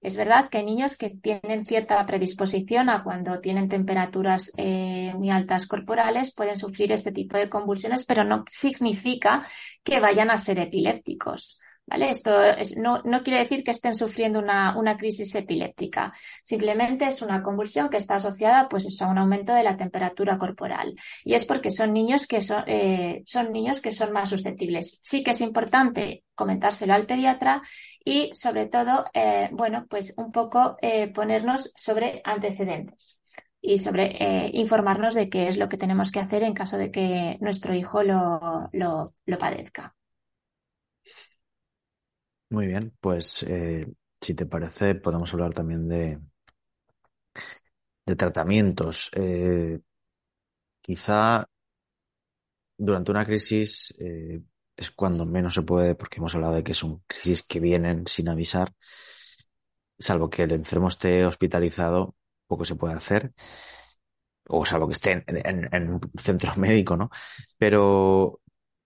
Es 0.00 0.16
verdad 0.16 0.48
que 0.48 0.58
hay 0.58 0.64
niños 0.64 0.96
que 0.96 1.10
tienen 1.10 1.64
cierta 1.64 2.04
predisposición 2.06 2.90
a 2.90 3.02
cuando 3.02 3.40
tienen 3.40 3.68
temperaturas 3.68 4.52
eh, 4.56 5.12
muy 5.16 5.30
altas 5.30 5.66
corporales 5.66 6.32
pueden 6.32 6.56
sufrir 6.56 6.92
este 6.92 7.10
tipo 7.10 7.36
de 7.36 7.48
convulsiones, 7.48 8.04
pero 8.04 8.22
no 8.22 8.44
significa 8.48 9.44
que 9.82 9.98
vayan 9.98 10.30
a 10.30 10.38
ser 10.38 10.60
epilépticos. 10.60 11.60
¿Vale? 11.88 12.10
Esto 12.10 12.42
es- 12.42 12.76
no, 12.76 13.00
no 13.04 13.22
quiere 13.22 13.38
decir 13.40 13.62
que 13.62 13.70
estén 13.70 13.94
sufriendo 13.94 14.40
una, 14.40 14.76
una 14.76 14.96
crisis 14.96 15.32
epiléptica. 15.36 16.12
Simplemente 16.42 17.06
es 17.06 17.22
una 17.22 17.42
convulsión 17.42 17.88
que 17.88 17.96
está 17.98 18.16
asociada 18.16 18.68
pues, 18.68 18.86
eso, 18.86 19.04
a 19.04 19.08
un 19.08 19.18
aumento 19.18 19.54
de 19.54 19.62
la 19.62 19.76
temperatura 19.76 20.36
corporal. 20.36 20.94
Y 21.24 21.34
es 21.34 21.44
porque 21.44 21.70
son 21.70 21.92
niños 21.92 22.26
que 22.26 22.40
son, 22.40 22.64
eh, 22.66 23.22
son 23.26 23.52
niños 23.52 23.80
que 23.80 23.92
son 23.92 24.12
más 24.12 24.30
susceptibles. 24.30 24.98
Sí 25.02 25.22
que 25.22 25.30
es 25.30 25.40
importante 25.40 26.24
comentárselo 26.34 26.92
al 26.94 27.06
pediatra 27.06 27.62
y 28.04 28.30
sobre 28.34 28.66
todo, 28.66 29.04
eh, 29.14 29.48
bueno, 29.52 29.86
pues 29.88 30.14
un 30.16 30.32
poco 30.32 30.76
eh, 30.82 31.08
ponernos 31.12 31.72
sobre 31.76 32.20
antecedentes 32.24 33.20
y 33.60 33.78
sobre 33.78 34.16
eh, 34.46 34.50
informarnos 34.54 35.14
de 35.14 35.28
qué 35.30 35.48
es 35.48 35.56
lo 35.56 35.68
que 35.68 35.78
tenemos 35.78 36.10
que 36.12 36.20
hacer 36.20 36.42
en 36.42 36.54
caso 36.54 36.78
de 36.78 36.90
que 36.90 37.36
nuestro 37.40 37.74
hijo 37.74 38.02
lo, 38.02 38.68
lo 38.72 39.38
padezca. 39.38 39.95
Muy 42.50 42.66
bien, 42.66 42.92
pues 43.00 43.42
eh, 43.44 43.86
si 44.20 44.34
te 44.34 44.46
parece, 44.46 44.94
podemos 44.96 45.32
hablar 45.34 45.52
también 45.54 45.86
de, 45.88 46.20
de 48.06 48.16
tratamientos. 48.16 49.10
Eh, 49.14 49.80
quizá 50.82 51.44
durante 52.78 53.10
una 53.10 53.24
crisis 53.24 53.94
eh, 53.98 54.42
es 54.76 54.90
cuando 54.90 55.24
menos 55.24 55.54
se 55.54 55.62
puede, 55.62 55.94
porque 55.94 56.18
hemos 56.18 56.34
hablado 56.34 56.54
de 56.54 56.64
que 56.64 56.74
son 56.74 57.02
crisis 57.06 57.42
que 57.42 57.60
vienen 57.60 58.06
sin 58.06 58.28
avisar, 58.28 58.72
salvo 59.98 60.30
que 60.30 60.42
el 60.44 60.52
enfermo 60.52 60.88
esté 60.88 61.24
hospitalizado, 61.26 62.16
poco 62.46 62.64
se 62.64 62.74
puede 62.76 62.94
hacer, 62.94 63.32
o 64.48 64.64
salvo 64.70 64.86
que 64.88 64.92
esté 64.98 65.10
en, 65.12 65.24
en- 65.50 65.68
en 65.76 65.82
un 65.94 66.00
centro 66.18 66.52
médico, 66.56 66.96
¿no? 66.96 67.10
Pero 67.58 68.40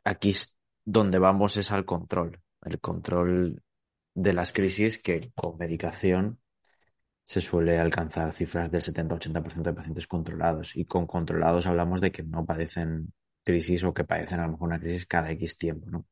aquí 0.04 0.30
es 0.30 0.58
donde 0.84 1.18
vamos 1.18 1.56
es 1.56 1.70
al 1.70 1.84
control, 1.84 2.40
el 2.62 2.80
control 2.80 3.62
de 4.14 4.32
las 4.32 4.52
crisis 4.52 4.98
que 4.98 5.32
con 5.34 5.56
medicación 5.58 6.40
se 7.24 7.40
suele 7.40 7.78
alcanzar 7.78 8.32
cifras 8.32 8.70
del 8.70 8.82
70-80% 8.82 9.62
de 9.62 9.72
pacientes 9.72 10.06
controlados. 10.06 10.76
Y 10.76 10.84
con 10.84 11.06
controlados 11.06 11.66
hablamos 11.66 12.00
de 12.00 12.10
que 12.12 12.22
no 12.22 12.44
padecen 12.44 13.12
crisis 13.44 13.84
o 13.84 13.94
que 13.94 14.04
padecen 14.04 14.40
a 14.40 14.46
lo 14.46 14.52
mejor 14.52 14.68
una 14.68 14.80
crisis 14.80 15.06
cada 15.06 15.30
X 15.30 15.56
tiempo, 15.58 15.90
¿no? 15.90 16.06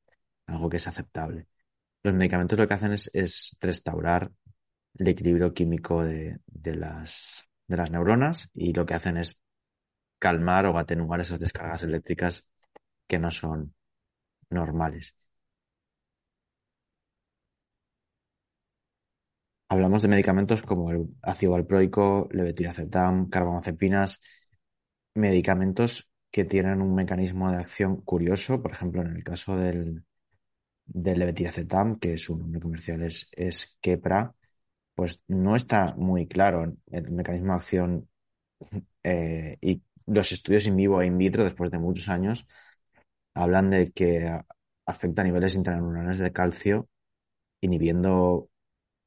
Algo 0.46 0.68
que 0.68 0.76
es 0.78 0.86
aceptable. 0.86 1.48
Los 2.02 2.14
medicamentos 2.14 2.58
lo 2.58 2.68
que 2.68 2.74
hacen 2.74 2.92
es, 2.92 3.10
es 3.12 3.56
restaurar 3.60 4.30
el 4.94 5.08
equilibrio 5.08 5.52
químico 5.52 6.04
de, 6.04 6.38
de 6.46 6.76
las, 6.76 7.48
de 7.66 7.76
las 7.76 7.90
neuronas 7.90 8.50
y 8.54 8.72
lo 8.72 8.86
que 8.86 8.94
hacen 8.94 9.16
es 9.16 9.40
calmar 10.18 10.66
o 10.66 10.78
atenuar 10.78 11.20
esas 11.20 11.40
descargas 11.40 11.82
eléctricas 11.82 12.48
que 13.06 13.18
no 13.18 13.30
son 13.30 13.74
normales. 14.50 15.16
Hablamos 19.70 20.00
de 20.02 20.08
medicamentos 20.08 20.62
como 20.62 20.90
el 20.90 21.08
ácido 21.22 21.52
valproico, 21.52 22.28
levetiracetam, 22.32 23.28
carbamazepinas, 23.28 24.18
medicamentos 25.14 26.08
que 26.30 26.44
tienen 26.44 26.80
un 26.80 26.94
mecanismo 26.94 27.50
de 27.50 27.58
acción 27.58 28.00
curioso. 28.00 28.62
Por 28.62 28.72
ejemplo, 28.72 29.02
en 29.02 29.16
el 29.16 29.24
caso 29.24 29.56
del, 29.56 30.04
del 30.86 31.18
levetiracetam, 31.18 31.98
que 31.98 32.16
su 32.16 32.38
nombre 32.38 32.60
comercial 32.60 33.02
es, 33.02 33.28
es 33.32 33.78
Kepra, 33.82 34.34
pues 34.94 35.22
no 35.28 35.54
está 35.54 35.94
muy 35.96 36.26
claro 36.26 36.74
el 36.86 37.10
mecanismo 37.10 37.52
de 37.52 37.56
acción 37.56 38.08
eh, 39.02 39.58
y 39.60 39.82
los 40.06 40.32
estudios 40.32 40.66
in 40.66 40.76
vivo 40.76 41.02
e 41.02 41.06
in 41.06 41.18
vitro, 41.18 41.44
después 41.44 41.70
de 41.70 41.78
muchos 41.78 42.08
años, 42.08 42.46
hablan 43.34 43.70
de 43.70 43.92
que 43.92 44.28
afecta 44.86 45.22
a 45.22 45.24
niveles 45.24 45.54
intraneuronales 45.54 46.18
de 46.18 46.32
calcio, 46.32 46.88
inhibiendo 47.60 48.48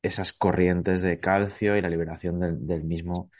esas 0.01 0.33
corrientes 0.33 1.01
de 1.01 1.19
calcio 1.19 1.77
y 1.77 1.81
la 1.81 1.89
liberación 1.89 2.39
del, 2.39 2.65
del 2.67 2.83
mismo 2.83 3.31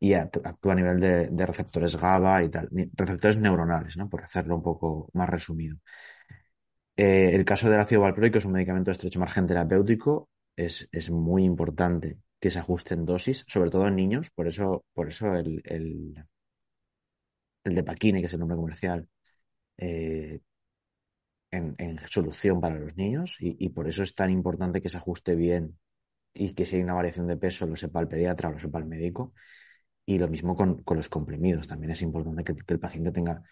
y 0.00 0.12
act- 0.12 0.42
actúa 0.44 0.72
a 0.74 0.76
nivel 0.76 1.00
de, 1.00 1.28
de 1.28 1.46
receptores 1.46 1.96
GABA 1.96 2.44
y 2.44 2.50
tal, 2.50 2.68
receptores 2.94 3.38
neuronales, 3.38 3.96
¿no? 3.96 4.08
Por 4.10 4.22
hacerlo 4.24 4.56
un 4.56 4.62
poco 4.62 5.10
más 5.14 5.28
resumido. 5.28 5.78
Eh, 6.96 7.34
el 7.34 7.44
caso 7.44 7.68
del 7.70 7.80
ácido 7.80 8.02
valproico 8.02 8.38
es 8.38 8.44
un 8.44 8.52
medicamento 8.52 8.90
de 8.90 8.92
estrecho 8.96 9.18
margen 9.20 9.46
terapéutico, 9.46 10.28
es, 10.56 10.88
es 10.92 11.10
muy 11.10 11.44
importante 11.44 12.18
que 12.40 12.50
se 12.50 12.58
ajuste 12.58 12.94
en 12.94 13.06
dosis, 13.06 13.44
sobre 13.48 13.70
todo 13.70 13.86
en 13.88 13.96
niños, 13.96 14.30
por 14.30 14.46
eso, 14.48 14.84
por 14.94 15.08
eso 15.08 15.34
el, 15.34 15.62
el, 15.64 16.14
el 17.64 17.74
de 17.74 17.82
Paquine, 17.84 18.20
que 18.20 18.26
es 18.26 18.32
el 18.34 18.40
nombre 18.40 18.56
comercial, 18.56 19.08
eh, 19.78 20.40
en, 21.50 21.74
en 21.78 21.98
solución 22.08 22.60
para 22.60 22.78
los 22.78 22.96
niños 22.96 23.36
y, 23.40 23.68
por 23.70 23.88
eso 23.88 24.02
es 24.02 24.14
tan 24.14 24.30
importante 24.30 24.80
que 24.80 24.88
se 24.88 24.96
ajuste 24.96 25.34
bien 25.34 25.78
y 26.34 26.54
que 26.54 26.66
si 26.66 26.76
hay 26.76 26.82
una 26.82 26.94
variación 26.94 27.26
de 27.26 27.36
peso 27.36 27.66
lo 27.66 27.76
sepa 27.76 28.00
el 28.00 28.08
pediatra 28.08 28.48
o 28.48 28.52
lo 28.52 28.58
sepa 28.58 28.78
el 28.78 28.86
médico. 28.86 29.32
Y 30.06 30.18
lo 30.18 30.28
mismo 30.28 30.56
con, 30.56 30.82
con 30.82 30.96
los 30.96 31.08
comprimidos. 31.08 31.68
También 31.68 31.92
es 31.92 32.02
importante 32.02 32.44
que, 32.44 32.54
el 32.66 32.80
paciente 32.80 33.12
tenga 33.12 33.42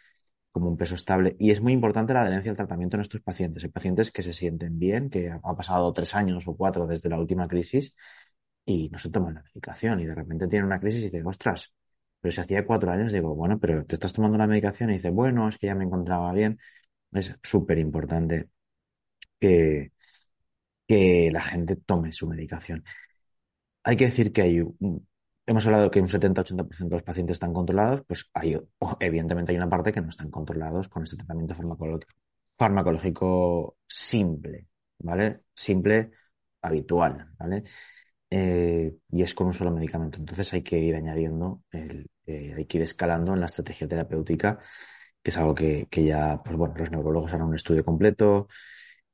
como 0.51 0.69
un 0.69 0.77
peso 0.77 0.95
estable. 0.95 1.37
Y 1.39 1.51
es 1.51 1.61
muy 1.61 1.73
importante 1.73 2.15
la 2.15 2.23
adherencia 2.23 2.51
al 2.51 2.57
tratamiento 2.57 2.97
en 2.97 3.03
estos 3.03 3.21
pacientes. 3.21 3.65
Hay 3.65 3.71
pacientes 3.71 4.11
que 4.11 4.23
se 4.23 4.33
sienten 4.33 4.79
bien, 4.79 5.11
que 5.11 5.31
ha 5.31 5.57
pasado 5.57 5.93
tres 5.93 6.15
años 6.15 6.49
o 6.49 6.57
cuatro 6.57 6.87
desde 6.87 7.09
la 7.09 7.19
última 7.19 7.47
crisis 7.49 7.95
y 8.69 8.91
no 8.91 8.99
se 8.99 9.11
toman 9.11 9.35
la 9.35 9.43
medicación 9.43 10.01
y 10.01 10.07
de 10.07 10.15
repente 10.15 10.47
tienen 10.47 10.67
una 10.67 10.79
crisis 10.81 11.01
y 11.01 11.05
dicen, 11.05 11.27
ostras, 11.27 11.73
pero 12.21 12.33
si 12.33 12.41
hacía 12.41 12.67
cuatro 12.67 12.91
años, 12.93 13.13
digo, 13.13 13.35
bueno, 13.35 13.59
pero 13.59 13.85
te 13.87 13.95
estás 13.95 14.13
tomando 14.13 14.37
la 14.39 14.47
medicación 14.47 14.91
y 14.91 14.95
dice, 14.95 15.11
bueno, 15.11 15.49
es 15.49 15.59
que 15.59 15.69
ya 15.69 15.75
me 15.75 15.85
encontraba 15.85 16.33
bien. 16.33 16.59
Es 17.13 17.35
súper 17.43 17.79
importante 17.79 18.51
que, 19.41 19.93
que 20.87 21.31
la 21.33 21.43
gente 21.43 21.77
tome 21.77 22.13
su 22.13 22.27
medicación. 22.27 22.85
Hay 23.83 23.97
que 23.97 24.07
decir 24.07 24.33
que 24.33 24.43
hay 24.43 24.63
hemos 25.49 25.65
hablado 25.67 25.91
que 25.91 26.01
un 26.01 26.09
70-80% 26.09 26.89
de 26.91 26.97
los 26.97 27.03
pacientes 27.03 27.37
están 27.37 27.55
controlados, 27.55 28.03
pues 28.07 28.29
hay, 28.35 28.57
evidentemente 29.01 29.53
hay 29.53 29.57
una 29.57 29.69
parte 29.69 29.93
que 29.93 30.01
no 30.03 30.11
están 30.11 30.31
controlados 30.31 30.89
con 30.89 31.03
este 31.03 31.17
tratamiento 31.17 31.55
farmacológico, 32.59 33.79
simple, 33.87 34.69
¿vale? 34.99 35.45
Simple, 35.55 36.11
habitual, 36.61 37.31
¿vale? 37.39 37.63
Eh, 38.31 38.95
y 39.11 39.23
es 39.23 39.35
con 39.35 39.47
un 39.47 39.55
solo 39.55 39.71
medicamento. 39.71 40.19
Entonces 40.19 40.53
hay 40.53 40.63
que 40.63 40.79
ir 40.79 40.95
añadiendo, 40.95 41.63
el, 41.71 42.11
eh, 42.27 42.55
hay 42.55 42.67
que 42.67 42.79
ir 42.79 42.83
escalando 42.83 43.33
en 43.33 43.41
la 43.41 43.47
estrategia 43.47 43.89
terapéutica, 43.89 44.59
es 45.25 45.37
algo 45.39 45.55
que, 45.55 45.87
que 45.91 46.05
ya, 46.05 46.43
pues 46.45 46.57
bueno, 46.57 46.75
los 46.77 46.91
neurólogos 46.91 47.33
harán 47.33 47.49
un 47.49 47.55
estudio 47.55 47.85
completo 47.85 48.49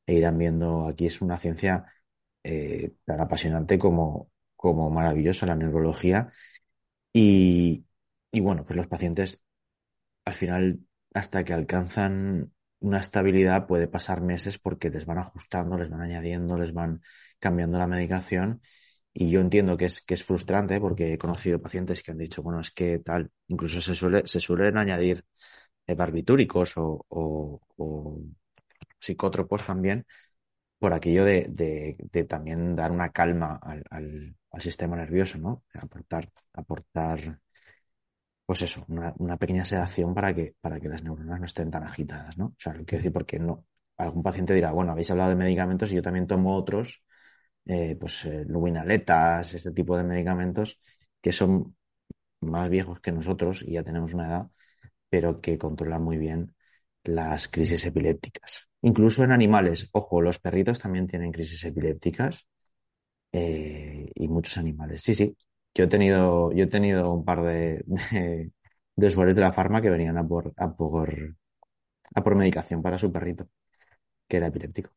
e 0.07 0.15
irán 0.15 0.39
viendo, 0.39 0.89
aquí 0.89 1.07
es 1.07 1.23
una 1.23 1.39
ciencia 1.39 1.87
eh, 2.45 2.95
tan 3.05 3.21
apasionante 3.21 3.79
como, 3.79 4.31
como 4.57 4.91
maravillosa 4.91 5.47
la 5.47 5.57
neurología. 5.57 6.31
Y, 7.13 7.87
y 8.33 8.41
bueno, 8.41 8.65
pues 8.67 8.77
los 8.77 8.89
pacientes 8.89 9.43
al 10.25 10.35
final, 10.35 10.81
hasta 11.15 11.45
que 11.45 11.53
alcanzan 11.53 12.53
una 12.81 12.99
estabilidad, 13.01 13.67
puede 13.67 13.89
pasar 13.89 14.21
meses 14.21 14.59
porque 14.59 14.91
les 14.91 15.07
van 15.07 15.19
ajustando, 15.19 15.79
les 15.79 15.91
van 15.91 16.03
añadiendo, 16.03 16.57
les 16.59 16.73
van 16.73 17.03
cambiando 17.39 17.79
la 17.79 17.87
medicación. 17.87 18.61
Y 19.13 19.31
yo 19.31 19.41
entiendo 19.41 19.77
que 19.77 19.87
es, 19.87 20.01
que 20.01 20.15
es 20.15 20.25
frustrante 20.25 20.81
porque 20.81 21.13
he 21.13 21.19
conocido 21.19 21.63
pacientes 21.63 22.03
que 22.03 22.11
han 22.13 22.19
dicho, 22.19 22.43
bueno, 22.43 22.61
es 22.61 22.71
que 22.73 22.99
tal, 22.99 23.31
incluso 23.49 23.81
se 23.81 23.95
suele, 23.95 24.27
se 24.27 24.41
suelen 24.41 24.77
añadir 24.79 25.25
barbitúricos 25.87 26.77
o, 26.77 27.05
o, 27.09 28.21
psicótropos 28.99 29.65
también 29.67 30.07
por 30.79 30.93
aquello 30.95 31.25
de, 31.25 32.27
también 32.29 32.77
dar 32.77 32.93
una 32.93 33.11
calma 33.11 33.59
al, 33.63 34.37
sistema 34.61 34.97
nervioso, 34.97 35.39
¿no? 35.39 35.65
Aportar, 35.75 36.31
aportar, 36.53 37.41
pues 38.47 38.63
eso, 38.63 38.85
una, 38.89 39.37
pequeña 39.39 39.65
sedación 39.65 40.15
para 40.15 40.35
que, 40.35 40.55
para 40.61 40.79
que 40.81 40.89
las 40.89 41.03
neuronas 41.03 41.41
no 41.41 41.47
estén 41.47 41.71
tan 41.71 41.85
agitadas, 41.85 42.37
¿no? 42.39 42.47
O 42.47 42.57
sea, 42.59 42.75
lo 42.75 42.85
quiero 42.85 42.99
decir 42.99 43.13
porque 43.13 43.39
no, 43.39 43.67
algún 43.97 44.23
paciente 44.23 44.55
dirá, 44.55 44.73
bueno, 44.73 44.93
habéis 44.93 45.11
hablado 45.11 45.31
de 45.31 45.37
medicamentos 45.37 45.91
y 45.91 45.97
yo 45.97 46.03
también 46.03 46.27
tomo 46.27 46.55
otros, 46.57 47.03
eh, 47.67 47.97
pues 47.99 48.25
eh, 48.27 48.45
este 49.55 49.73
tipo 49.73 49.97
de 49.97 50.05
medicamentos 50.05 50.79
que 51.21 51.33
son 51.33 51.77
más 52.41 52.69
viejos 52.69 53.01
que 53.01 53.13
nosotros 53.13 53.63
y 53.63 53.73
ya 53.75 53.83
tenemos 53.83 54.15
una 54.15 54.27
edad, 54.29 54.51
pero 55.15 55.41
que 55.41 55.57
controlan 55.59 56.03
muy 56.03 56.19
bien 56.19 56.57
las 57.05 57.47
crisis 57.49 57.85
epilépticas. 57.87 58.69
Incluso 58.83 59.23
en 59.23 59.31
animales, 59.31 59.89
ojo, 59.93 60.21
los 60.21 60.41
perritos 60.41 60.81
también 60.81 61.07
tienen 61.07 61.31
crisis 61.31 61.63
epilépticas 61.65 62.49
eh, 63.33 64.11
y 64.15 64.29
muchos 64.29 64.59
animales. 64.59 65.03
Sí, 65.03 65.15
sí, 65.15 65.37
yo 65.75 65.85
he 65.85 65.89
tenido, 65.89 66.53
yo 66.53 66.65
he 66.65 66.69
tenido 66.69 67.13
un 67.13 67.25
par 67.25 67.43
de, 67.43 67.85
de, 68.13 68.53
de 68.97 69.35
de 69.35 69.41
la 69.43 69.53
farma 69.53 69.83
que 69.83 69.91
venían 69.91 70.19
a 70.19 70.27
por, 70.29 70.53
a 70.57 70.75
por, 70.77 71.37
a 72.15 72.23
por 72.25 72.35
medicación 72.37 72.83
para 72.83 72.99
su 72.99 73.13
perrito, 73.13 73.49
que 74.29 74.39
era 74.39 74.49
epiléptico. 74.49 74.91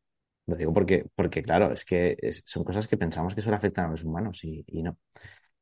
Lo 0.46 0.56
digo 0.56 0.72
porque, 0.74 1.06
porque 1.14 1.42
claro, 1.42 1.72
es 1.72 1.84
que 1.84 2.16
son 2.46 2.64
cosas 2.64 2.88
que 2.88 2.96
pensamos 2.98 3.34
que 3.34 3.42
solo 3.42 3.56
afectan 3.56 3.86
a 3.86 3.90
los 3.90 4.04
humanos 4.04 4.44
y, 4.44 4.64
y 4.68 4.82
no, 4.82 4.98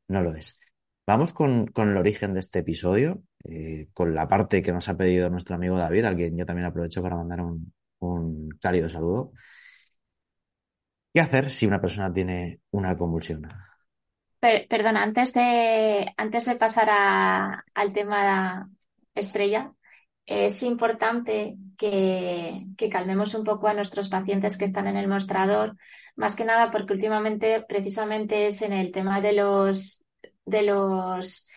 no 0.09 0.23
lo 0.23 0.35
es. 0.35 0.59
Vamos 1.07 1.33
con, 1.35 1.67
con 1.69 1.91
el 1.91 1.97
origen 1.99 2.35
de 2.35 2.41
este 2.41 2.61
episodio, 2.61 3.23
eh, 3.45 3.89
con 3.95 4.15
la 4.15 4.29
parte 4.29 4.63
que 4.63 4.73
nos 4.73 4.89
ha 4.89 4.97
pedido 4.97 5.31
nuestro 5.31 5.57
amigo 5.57 5.77
David, 5.79 6.05
al 6.05 6.17
quien 6.17 6.37
yo 6.37 6.47
también 6.47 6.67
aprovecho 6.67 7.03
para 7.03 7.17
mandar 7.17 7.41
un, 7.41 7.73
un 8.01 8.51
cálido 8.61 8.89
saludo. 8.89 9.33
¿Qué 11.13 11.21
hacer 11.21 11.51
si 11.51 11.67
una 11.67 11.81
persona 11.81 12.13
tiene 12.13 12.61
una 12.71 12.97
convulsión? 12.97 13.43
Per- 14.41 14.67
perdona, 14.69 15.03
antes 15.03 15.33
de, 15.33 16.13
antes 16.17 16.45
de 16.45 16.57
pasar 16.57 16.89
a- 16.91 17.65
al 17.75 17.93
tema 17.93 18.69
estrella, 19.15 19.73
es 20.27 20.63
importante 20.63 21.57
que, 21.79 22.67
que 22.77 22.89
calmemos 22.91 23.35
un 23.35 23.45
poco 23.45 23.69
a 23.69 23.75
nuestros 23.75 24.09
pacientes 24.09 24.57
que 24.57 24.65
están 24.67 24.87
en 24.89 24.97
el 24.97 25.09
mostrador, 25.09 25.77
más 26.17 26.37
que 26.37 26.45
nada 26.45 26.71
porque 26.71 26.93
últimamente 26.95 27.65
precisamente 27.69 28.47
es 28.49 28.63
en 28.63 28.73
el 28.73 28.93
tema 28.93 29.21
de 29.21 29.33
los, 29.33 30.05
de 30.45 30.63
los 30.63 31.49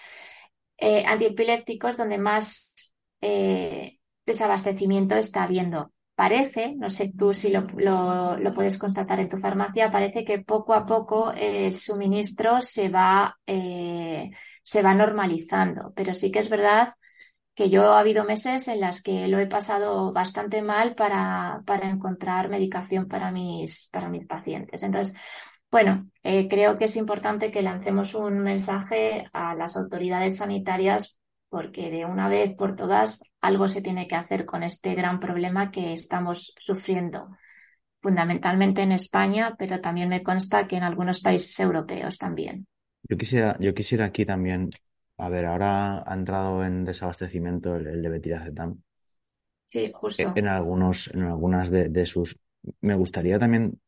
eh, 0.80 1.04
antiepilépticos 1.06 1.98
donde 1.98 2.18
más 2.18 2.74
eh, 3.22 4.00
desabastecimiento 4.26 5.16
está 5.16 5.44
habiendo. 5.44 5.92
Parece, 6.16 6.76
no 6.76 6.90
sé 6.90 7.14
tú 7.18 7.34
si 7.34 7.50
lo, 7.50 7.62
lo, 7.78 8.52
puedes 8.54 8.78
constatar 8.78 9.20
en 9.20 9.30
tu 9.30 9.38
farmacia, 9.38 9.92
parece 9.92 10.26
que 10.26 10.40
poco 10.40 10.74
a 10.74 10.86
poco 10.86 11.32
el 11.32 11.76
suministro 11.76 12.62
se 12.62 12.90
va, 12.90 13.38
eh, 13.48 14.30
se 14.62 14.82
va 14.82 14.94
normalizando, 14.94 15.94
pero 15.96 16.14
sí 16.14 16.30
que 16.30 16.40
es 16.40 16.50
verdad 16.50 16.94
que 17.56 17.70
yo 17.70 17.94
ha 17.94 18.00
habido 18.00 18.24
meses 18.24 18.68
en 18.70 18.80
las 18.80 19.02
que 19.02 19.28
lo 19.28 19.40
he 19.40 19.48
pasado 19.48 20.14
bastante 20.14 20.62
mal 20.62 20.96
para, 20.96 21.62
para 21.66 21.90
encontrar 21.90 22.50
medicación 22.50 23.08
para 23.08 23.32
mis, 23.32 23.90
para 23.92 24.10
mis 24.10 24.26
pacientes. 24.26 24.84
Entonces, 24.84 25.16
bueno, 25.72 26.10
eh, 26.24 26.48
creo 26.50 26.78
que 26.78 26.86
es 26.86 26.96
importante 26.96 27.52
que 27.52 27.62
lancemos 27.62 28.14
un 28.16 28.40
mensaje 28.40 29.26
a 29.34 29.56
las 29.56 29.78
autoridades 29.78 30.38
sanitarias 30.38 31.20
porque 31.50 31.90
de 31.92 32.06
una 32.06 32.30
vez 32.30 32.56
por 32.56 32.76
todas 32.76 33.22
algo 33.42 33.68
se 33.68 33.82
tiene 33.82 34.08
que 34.08 34.16
hacer 34.16 34.46
con 34.46 34.64
este 34.64 34.94
gran 34.96 35.20
problema 35.20 35.72
que 35.72 35.94
estamos 35.94 36.54
sufriendo, 36.60 37.30
fundamentalmente 38.02 38.84
en 38.84 38.92
España, 38.94 39.56
pero 39.60 39.82
también 39.82 40.10
me 40.10 40.24
consta 40.24 40.68
que 40.68 40.78
en 40.78 40.84
algunos 40.84 41.22
países 41.22 41.60
europeos 41.60 42.18
también. 42.18 42.68
Yo 43.10 43.18
quisiera, 43.18 43.58
yo 43.60 43.74
quisiera 43.74 44.06
aquí 44.06 44.24
también, 44.26 44.70
a 45.18 45.28
ver, 45.30 45.46
ahora 45.46 46.04
ha 46.10 46.14
entrado 46.14 46.64
en 46.64 46.86
desabastecimiento 46.86 47.76
el, 47.76 47.88
el 47.88 48.02
de 48.02 48.10
Betiracetam 48.10 48.82
Sí, 49.66 49.90
justo. 49.94 50.36
en 50.36 50.48
algunos, 50.48 51.08
en 51.14 51.24
algunas 51.24 51.70
de, 51.70 51.90
de 51.90 52.06
sus. 52.06 52.38
Me 52.82 52.96
gustaría 52.96 53.40
también. 53.40 53.80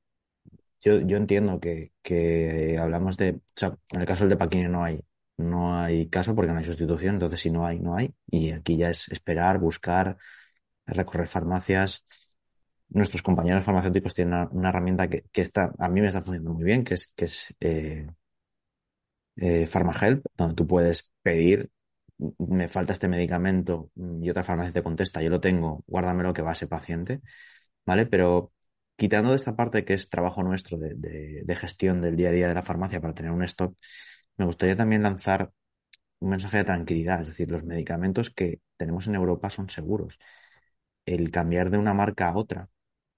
Yo, 0.82 1.00
yo 1.02 1.17
entiendo 1.17 1.60
que, 1.60 1.94
que 2.02 2.78
hablamos 2.80 3.17
de. 3.17 3.32
O 3.32 3.41
sea, 3.56 3.78
en 3.91 4.02
el 4.02 4.08
caso 4.08 4.24
del 4.24 4.32
de 4.32 4.38
Paquini 4.38 4.67
no 4.67 4.84
hay, 4.84 5.00
no 5.38 5.76
hay 5.80 6.10
caso 6.10 6.36
porque 6.36 6.52
no 6.52 6.58
hay 6.60 6.65
sustitución, 6.65 7.15
entonces 7.15 7.39
si 7.39 7.52
no 7.52 7.65
hay, 7.65 7.80
no 7.80 7.96
hay. 7.96 8.13
Y 8.28 8.52
aquí 8.52 8.78
ya 8.78 8.89
es 8.89 9.08
esperar, 9.10 9.60
buscar, 9.60 10.17
recorrer 10.86 11.28
farmacias. 11.28 12.06
Nuestros 12.89 13.22
compañeros 13.24 13.63
farmacéuticos 13.63 14.13
tienen 14.13 14.48
una, 14.52 14.70
herramienta 14.70 15.10
que, 15.10 15.24
que 15.32 15.41
está, 15.41 15.74
a 15.80 15.89
mí 15.89 16.02
me 16.02 16.08
está 16.08 16.22
funcionando 16.22 16.54
muy 16.54 16.63
bien, 16.65 16.84
que 16.84 16.96
es, 16.96 17.13
que 17.15 17.26
es 17.26 17.56
eh, 17.62 18.08
eh, 19.38 19.67
PharmaHelp, 19.67 20.26
donde 20.38 20.56
tú 20.56 20.67
puedes 20.67 21.13
pedir, 21.22 21.72
me 22.38 22.67
falta 22.70 22.94
este 22.94 23.08
medicamento 23.08 23.89
y 23.96 24.30
otra 24.30 24.44
farmacia 24.44 24.74
te 24.74 24.84
contesta, 24.84 25.22
yo 25.22 25.30
lo 25.30 25.41
tengo, 25.41 25.84
guárdamelo 25.88 26.34
que 26.34 26.41
va 26.41 26.52
a 26.52 26.54
ese 26.54 26.67
paciente, 26.67 27.22
¿vale? 27.86 28.06
Pero 28.06 28.54
quitando 29.01 29.31
de 29.31 29.35
esta 29.37 29.55
parte 29.55 29.83
que 29.83 29.95
es 29.95 30.09
trabajo 30.09 30.43
nuestro 30.43 30.77
de, 30.77 31.55
gestión 31.55 32.01
del 32.01 32.15
día 32.15 32.29
a 32.29 32.31
día 32.33 32.47
de 32.47 32.53
la 32.53 32.61
farmacia 32.61 33.01
para 33.01 33.15
tener 33.15 33.31
un 33.31 33.41
stock, 33.43 33.75
me 34.37 34.45
gustaría 34.45 34.75
también 34.75 35.01
lanzar 35.01 35.51
un 36.19 36.29
mensaje 36.29 36.57
de 36.57 36.65
tranquilidad, 36.65 37.19
es 37.21 37.25
decir, 37.25 37.49
los 37.49 37.63
medicamentos 37.63 38.29
que 38.29 38.61
tenemos 38.77 39.07
en 39.07 39.15
Europa 39.15 39.49
son 39.49 39.69
seguros. 39.71 40.19
El 41.03 41.31
cambiar 41.31 41.71
de 41.71 41.79
una 41.79 41.95
marca 41.95 42.27
a 42.29 42.37
otra, 42.37 42.69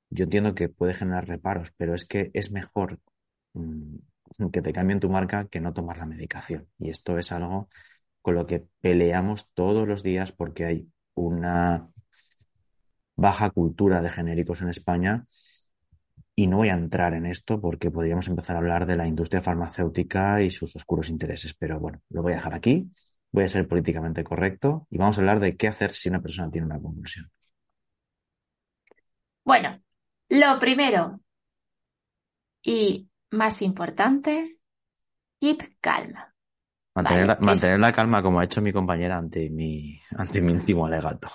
yo 0.09 0.23
entiendo 0.23 0.55
que 0.55 0.69
puede 0.69 0.93
generar 0.93 1.27
reparos, 1.27 1.73
pero 1.75 1.93
es 1.95 2.05
que 2.05 2.31
es 2.33 2.49
mejor 2.49 3.01
mm, 3.51 3.97
que 4.53 4.61
te 4.61 4.71
cambien 4.71 5.01
tu 5.01 5.09
marca 5.09 5.49
que 5.49 5.59
no 5.59 5.73
tomar 5.73 5.97
la 5.97 6.05
medicación. 6.05 6.69
Y 6.79 6.91
esto 6.91 7.17
es 7.17 7.33
algo 7.33 7.67
con 8.21 8.35
lo 8.35 8.45
que 8.45 8.65
peleamos 8.79 9.49
todos 9.53 9.85
los 9.85 10.01
días 10.01 10.31
porque 10.31 10.63
hay 10.63 10.89
una 11.13 11.89
baja 13.17 13.49
cultura 13.49 14.01
de 14.01 14.09
genéricos 14.09 14.61
en 14.61 14.69
España 14.69 15.27
y 16.35 16.47
no 16.47 16.57
voy 16.57 16.69
a 16.69 16.73
entrar 16.73 17.13
en 17.13 17.25
esto 17.25 17.61
porque 17.61 17.91
podríamos 17.91 18.27
empezar 18.27 18.55
a 18.55 18.59
hablar 18.59 18.85
de 18.85 18.95
la 18.95 19.07
industria 19.07 19.41
farmacéutica 19.41 20.41
y 20.41 20.49
sus 20.49 20.75
oscuros 20.75 21.09
intereses, 21.09 21.53
pero 21.53 21.79
bueno, 21.79 22.01
lo 22.09 22.21
voy 22.21 22.33
a 22.33 22.35
dejar 22.35 22.55
aquí, 22.55 22.89
voy 23.31 23.43
a 23.43 23.49
ser 23.49 23.67
políticamente 23.67 24.23
correcto 24.23 24.87
y 24.89 24.97
vamos 24.97 25.17
a 25.17 25.21
hablar 25.21 25.39
de 25.39 25.55
qué 25.55 25.67
hacer 25.67 25.91
si 25.91 26.09
una 26.09 26.21
persona 26.21 26.49
tiene 26.49 26.65
una 26.67 26.79
convulsión. 26.79 27.29
Bueno, 29.43 29.79
lo 30.29 30.57
primero 30.59 31.19
y 32.63 33.07
más 33.31 33.61
importante, 33.61 34.57
keep 35.39 35.61
calm. 35.81 36.13
Mantener, 36.95 37.27
Vale, 37.27 37.39
la, 37.39 37.45
mantener 37.45 37.79
la 37.79 37.91
calma 37.91 38.21
como 38.21 38.39
ha 38.39 38.43
hecho 38.43 38.61
mi 38.61 38.71
compañera 38.71 39.17
ante 39.17 39.49
mi, 39.49 39.99
ante 40.15 40.41
mi 40.41 40.53
último 40.53 40.85
alegato. 40.85 41.27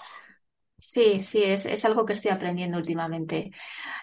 Sí, 0.79 1.21
sí, 1.21 1.43
es, 1.43 1.67
es 1.67 1.85
algo 1.85 2.07
que 2.07 2.13
estoy 2.13 2.31
aprendiendo 2.31 2.77
últimamente. 2.79 3.51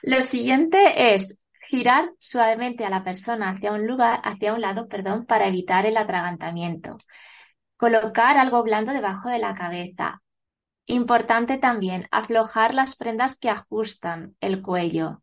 Lo 0.04 0.22
siguiente 0.22 1.14
es 1.16 1.38
girar 1.70 2.12
suavemente 2.20 2.86
a 2.86 2.90
la 2.90 3.04
persona 3.04 3.52
hacia 3.52 3.72
un 3.72 3.88
lugar, 3.88 4.20
hacia 4.24 4.54
un 4.54 4.62
lado, 4.62 4.88
perdón, 4.90 5.26
para 5.26 5.48
evitar 5.48 5.86
el 5.86 5.98
atragantamiento. 5.98 6.98
Colocar 7.78 8.38
algo 8.38 8.64
blando 8.64 8.94
debajo 8.94 9.30
de 9.30 9.40
la 9.40 9.56
cabeza. 9.56 10.22
Importante 10.88 11.58
también, 11.58 12.08
aflojar 12.12 12.74
las 12.74 12.96
prendas 12.98 13.38
que 13.40 13.50
ajustan 13.50 14.36
el 14.42 14.62
cuello. 14.62 15.22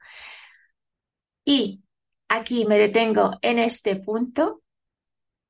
Y 1.45 1.83
aquí 2.29 2.65
me 2.67 2.79
detengo 2.79 3.33
en 3.43 3.59
este 3.59 3.97
punto 3.97 4.63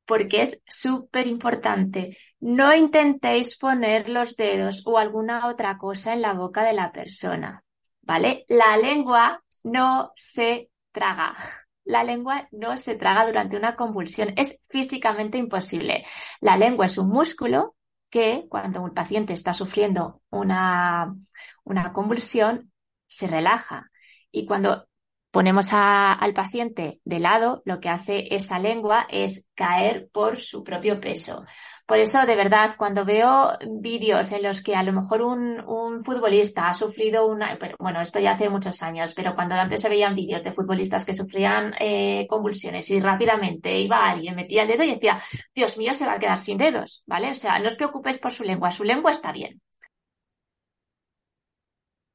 porque 0.07 0.43
es 0.43 0.61
súper 0.69 1.27
importante. 1.27 2.19
No 2.43 2.75
intentéis 2.75 3.57
poner 3.57 4.09
los 4.09 4.35
dedos 4.37 4.83
o 4.85 4.99
alguna 4.99 5.47
otra 5.47 5.79
cosa 5.79 6.13
en 6.13 6.23
la 6.23 6.33
boca 6.33 6.65
de 6.65 6.73
la 6.73 6.91
persona, 6.91 7.63
¿vale? 8.01 8.45
La 8.49 8.77
lengua 8.77 9.45
no 9.63 10.13
se 10.17 10.69
traga. 10.91 11.37
La 11.85 12.03
lengua 12.03 12.49
no 12.51 12.77
se 12.77 12.97
traga 12.97 13.27
durante 13.27 13.57
una 13.57 13.77
convulsión. 13.77 14.33
Es 14.37 14.61
físicamente 14.69 15.39
imposible. 15.39 16.05
La 16.41 16.57
lengua 16.57 16.87
es 16.87 16.99
un 16.99 17.11
músculo 17.11 17.77
que 18.11 18.47
cuando 18.49 18.83
un 18.83 18.93
paciente 18.93 19.33
está 19.33 19.55
sufriendo 19.55 20.21
una, 20.31 21.15
una 21.63 21.93
convulsión 21.93 22.73
se 23.07 23.29
relaja. 23.29 23.93
Y 24.33 24.47
cuando 24.47 24.89
ponemos 25.33 25.71
al 25.73 26.35
paciente 26.35 27.01
de 27.05 27.19
lado, 27.19 27.63
lo 27.65 27.81
que 27.81 27.89
hace 27.89 28.35
esa 28.35 28.59
lengua 28.59 29.07
es 29.09 29.47
caer 29.55 30.09
por 30.13 30.39
su 30.39 30.63
propio 30.63 31.01
peso. 31.01 31.45
Por 31.87 31.99
eso, 31.99 32.25
de 32.27 32.37
verdad, 32.37 32.75
cuando 32.77 33.05
veo 33.05 33.53
vídeos 33.81 34.31
en 34.33 34.43
los 34.43 34.63
que 34.63 34.77
a 34.77 34.83
lo 34.83 34.93
mejor 34.93 35.23
un, 35.23 36.05
futbolista 36.05 36.69
ha 36.69 36.75
sufrido 36.75 37.27
una, 37.27 37.59
bueno, 37.79 38.03
esto 38.03 38.19
ya 38.19 38.33
hace 38.33 38.51
muchos 38.51 38.83
años, 38.83 39.15
pero 39.15 39.35
cuando 39.35 39.55
antes 39.55 39.81
se 39.81 39.89
veían 39.89 40.15
vídeos 40.15 40.45
de 40.45 40.53
futbolistas 40.53 41.05
que 41.05 41.15
sufrían 41.15 41.75
eh, 41.81 42.27
convulsiones 42.29 42.91
y 42.91 43.01
rápidamente 43.01 43.79
iba 43.79 44.11
alguien, 44.11 44.35
metía 44.35 44.63
el 44.63 44.69
dedo 44.69 44.85
y 44.85 44.93
decía, 44.93 45.21
Dios 45.55 45.79
mío, 45.79 45.95
se 45.95 46.07
va 46.07 46.15
a 46.15 46.19
quedar 46.19 46.39
sin 46.39 46.59
dedos, 46.59 47.03
¿vale? 47.07 47.31
O 47.31 47.35
sea, 47.35 47.59
no 47.59 47.69
os 47.69 47.75
preocupéis 47.75 48.19
por 48.19 48.33
su 48.33 48.45
lengua, 48.45 48.71
su 48.71 48.85
lengua 48.85 49.11
está 49.11 49.33
bien. 49.33 49.61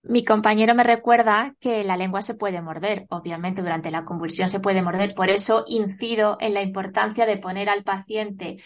Mi 0.09 0.23
compañero 0.23 0.73
me 0.73 0.83
recuerda 0.83 1.55
que 1.59 1.83
la 1.83 1.97
lengua 1.97 2.21
se 2.21 2.35
puede 2.35 2.61
morder, 2.61 3.05
obviamente 3.09 3.61
durante 3.61 3.91
la 3.91 4.05
convulsión 4.05 4.47
se 4.47 4.61
puede 4.61 4.81
morder, 4.81 5.13
por 5.13 5.29
eso 5.29 5.65
incido 5.67 6.37
en 6.39 6.53
la 6.53 6.61
importancia 6.61 7.25
de 7.25 7.37
poner 7.37 7.69
al 7.69 7.83
paciente 7.83 8.57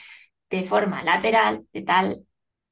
de 0.50 0.64
forma 0.64 1.04
lateral, 1.04 1.66
de 1.74 1.82
tal 1.82 2.26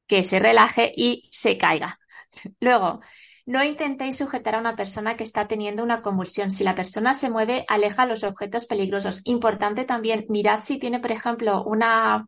que 0.05 0.23
se 0.23 0.39
relaje 0.39 0.91
y 0.95 1.29
se 1.32 1.58
caiga. 1.58 1.99
Luego, 2.60 2.99
no 3.45 3.63
intentéis 3.63 4.17
sujetar 4.17 4.53
a 4.53 4.60
una 4.60 4.75
persona 4.75 5.17
que 5.17 5.23
está 5.23 5.47
teniendo 5.47 5.82
una 5.84 6.03
convulsión. 6.03 6.51
Si 6.51 6.63
la 6.63 6.75
persona 6.75 7.15
se 7.15 7.32
mueve, 7.32 7.65
aleja 7.67 8.05
los 8.05 8.23
objetos 8.23 8.67
peligrosos. 8.67 9.21
Importante 9.23 9.86
también, 9.86 10.25
mirad 10.29 10.60
si 10.60 10.77
tiene, 10.77 10.99
por 10.99 11.12
ejemplo, 11.12 11.63
una, 11.63 12.27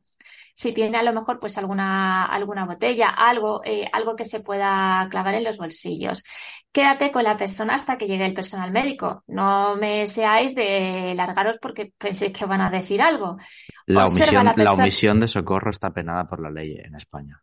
si 0.53 0.73
tiene 0.73 0.97
a 0.97 1.03
lo 1.03 1.13
mejor 1.13 1.39
pues 1.39 1.57
alguna, 1.57 2.25
alguna 2.25 2.65
botella, 2.65 3.09
algo, 3.09 3.61
eh, 3.63 3.87
algo 3.91 4.15
que 4.15 4.25
se 4.25 4.39
pueda 4.39 5.07
clavar 5.09 5.35
en 5.35 5.43
los 5.43 5.57
bolsillos. 5.57 6.23
Quédate 6.71 7.11
con 7.11 7.23
la 7.23 7.37
persona 7.37 7.75
hasta 7.75 7.97
que 7.97 8.07
llegue 8.07 8.25
el 8.25 8.33
personal 8.33 8.71
médico. 8.71 9.23
No 9.27 9.75
me 9.75 10.07
seáis 10.07 10.55
de 10.55 11.13
largaros 11.15 11.57
porque 11.61 11.93
penséis 11.97 12.31
que 12.31 12.45
van 12.45 12.61
a 12.61 12.69
decir 12.69 13.01
algo. 13.01 13.37
La 13.85 14.05
omisión, 14.05 14.51
la 14.55 14.73
omisión 14.73 15.19
de 15.19 15.27
socorro 15.27 15.69
está 15.69 15.91
penada 15.91 16.27
por 16.27 16.41
la 16.41 16.49
ley 16.49 16.77
en 16.77 16.95
España. 16.95 17.41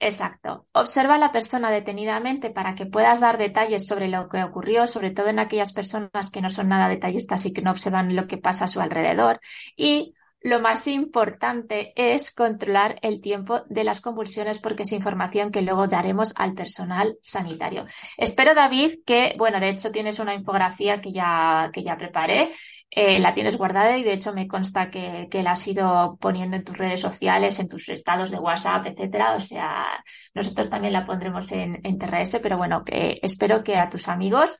Exacto. 0.00 0.66
Observa 0.72 1.16
a 1.16 1.18
la 1.18 1.32
persona 1.32 1.70
detenidamente 1.72 2.50
para 2.50 2.76
que 2.76 2.86
puedas 2.86 3.20
dar 3.20 3.36
detalles 3.36 3.86
sobre 3.86 4.08
lo 4.08 4.28
que 4.28 4.44
ocurrió, 4.44 4.86
sobre 4.86 5.10
todo 5.10 5.26
en 5.26 5.40
aquellas 5.40 5.72
personas 5.72 6.30
que 6.30 6.40
no 6.40 6.50
son 6.50 6.68
nada 6.68 6.88
detallistas 6.88 7.44
y 7.46 7.52
que 7.52 7.62
no 7.62 7.72
observan 7.72 8.14
lo 8.14 8.28
que 8.28 8.38
pasa 8.38 8.66
a 8.66 8.68
su 8.68 8.80
alrededor. 8.80 9.40
Y 9.76 10.14
lo 10.40 10.60
más 10.60 10.86
importante 10.86 11.92
es 11.96 12.32
controlar 12.32 12.98
el 13.02 13.20
tiempo 13.20 13.62
de 13.68 13.82
las 13.82 14.00
convulsiones 14.00 14.58
porque 14.58 14.84
es 14.84 14.92
información 14.92 15.50
que 15.50 15.62
luego 15.62 15.88
daremos 15.88 16.32
al 16.36 16.54
personal 16.54 17.18
sanitario. 17.22 17.86
Espero, 18.16 18.54
David, 18.54 19.00
que, 19.04 19.34
bueno, 19.36 19.58
de 19.58 19.70
hecho 19.70 19.90
tienes 19.90 20.18
una 20.20 20.34
infografía 20.34 21.00
que 21.00 21.12
ya, 21.12 21.70
que 21.72 21.82
ya 21.82 21.96
preparé. 21.96 22.52
Eh, 22.90 23.18
la 23.18 23.34
tienes 23.34 23.58
guardada 23.58 23.98
y 23.98 24.02
de 24.02 24.14
hecho 24.14 24.32
me 24.32 24.48
consta 24.48 24.90
que, 24.90 25.28
que 25.30 25.42
la 25.42 25.50
has 25.52 25.66
ido 25.68 26.16
poniendo 26.20 26.56
en 26.56 26.64
tus 26.64 26.78
redes 26.78 27.00
sociales, 27.00 27.58
en 27.58 27.68
tus 27.68 27.88
estados 27.90 28.30
de 28.30 28.38
WhatsApp, 28.38 28.86
etcétera. 28.86 29.34
O 29.34 29.40
sea, 29.40 30.02
nosotros 30.34 30.70
también 30.70 30.94
la 30.94 31.04
pondremos 31.04 31.50
en, 31.52 31.80
en 31.84 31.98
TRS, 31.98 32.38
pero 32.40 32.56
bueno, 32.56 32.84
que 32.84 33.18
espero 33.22 33.62
que 33.62 33.76
a 33.76 33.90
tus 33.90 34.08
amigos 34.08 34.58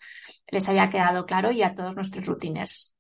les 0.49 0.69
haya 0.69 0.91
quedado 0.91 1.25
claro 1.25 1.51
y 1.53 1.63
a 1.63 1.75
todos 1.75 1.95
nuestros 1.95 2.27
rutiners. 2.27 2.93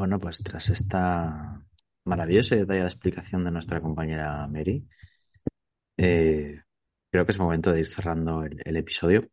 Bueno, 0.00 0.18
pues 0.18 0.42
tras 0.42 0.70
esta 0.70 1.62
maravillosa 2.04 2.54
y 2.56 2.60
detallada 2.60 2.88
explicación 2.88 3.44
de 3.44 3.50
nuestra 3.50 3.82
compañera 3.82 4.48
Mary, 4.48 4.88
eh, 5.98 6.62
creo 7.10 7.26
que 7.26 7.32
es 7.32 7.38
momento 7.38 7.70
de 7.70 7.80
ir 7.80 7.86
cerrando 7.86 8.42
el, 8.44 8.76
episodio. 8.78 9.28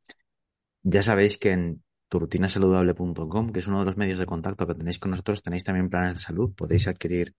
Ya 0.84 1.01
sabéis 1.03 1.38
que 1.38 1.53
en 1.53 1.84
turrutinasaludable.com, 2.10 3.53
que 3.53 3.60
es 3.60 3.67
uno 3.67 3.80
de 3.80 3.86
los 3.86 3.95
medios 3.95 4.19
de 4.19 4.25
contacto 4.25 4.67
que 4.67 4.75
tenéis 4.75 4.99
con 4.99 5.12
nosotros, 5.12 5.41
tenéis 5.41 5.63
también 5.63 5.89
planes 5.89 6.15
de 6.15 6.19
salud. 6.19 6.53
Podéis 6.53 6.89
adquirir 6.89 7.34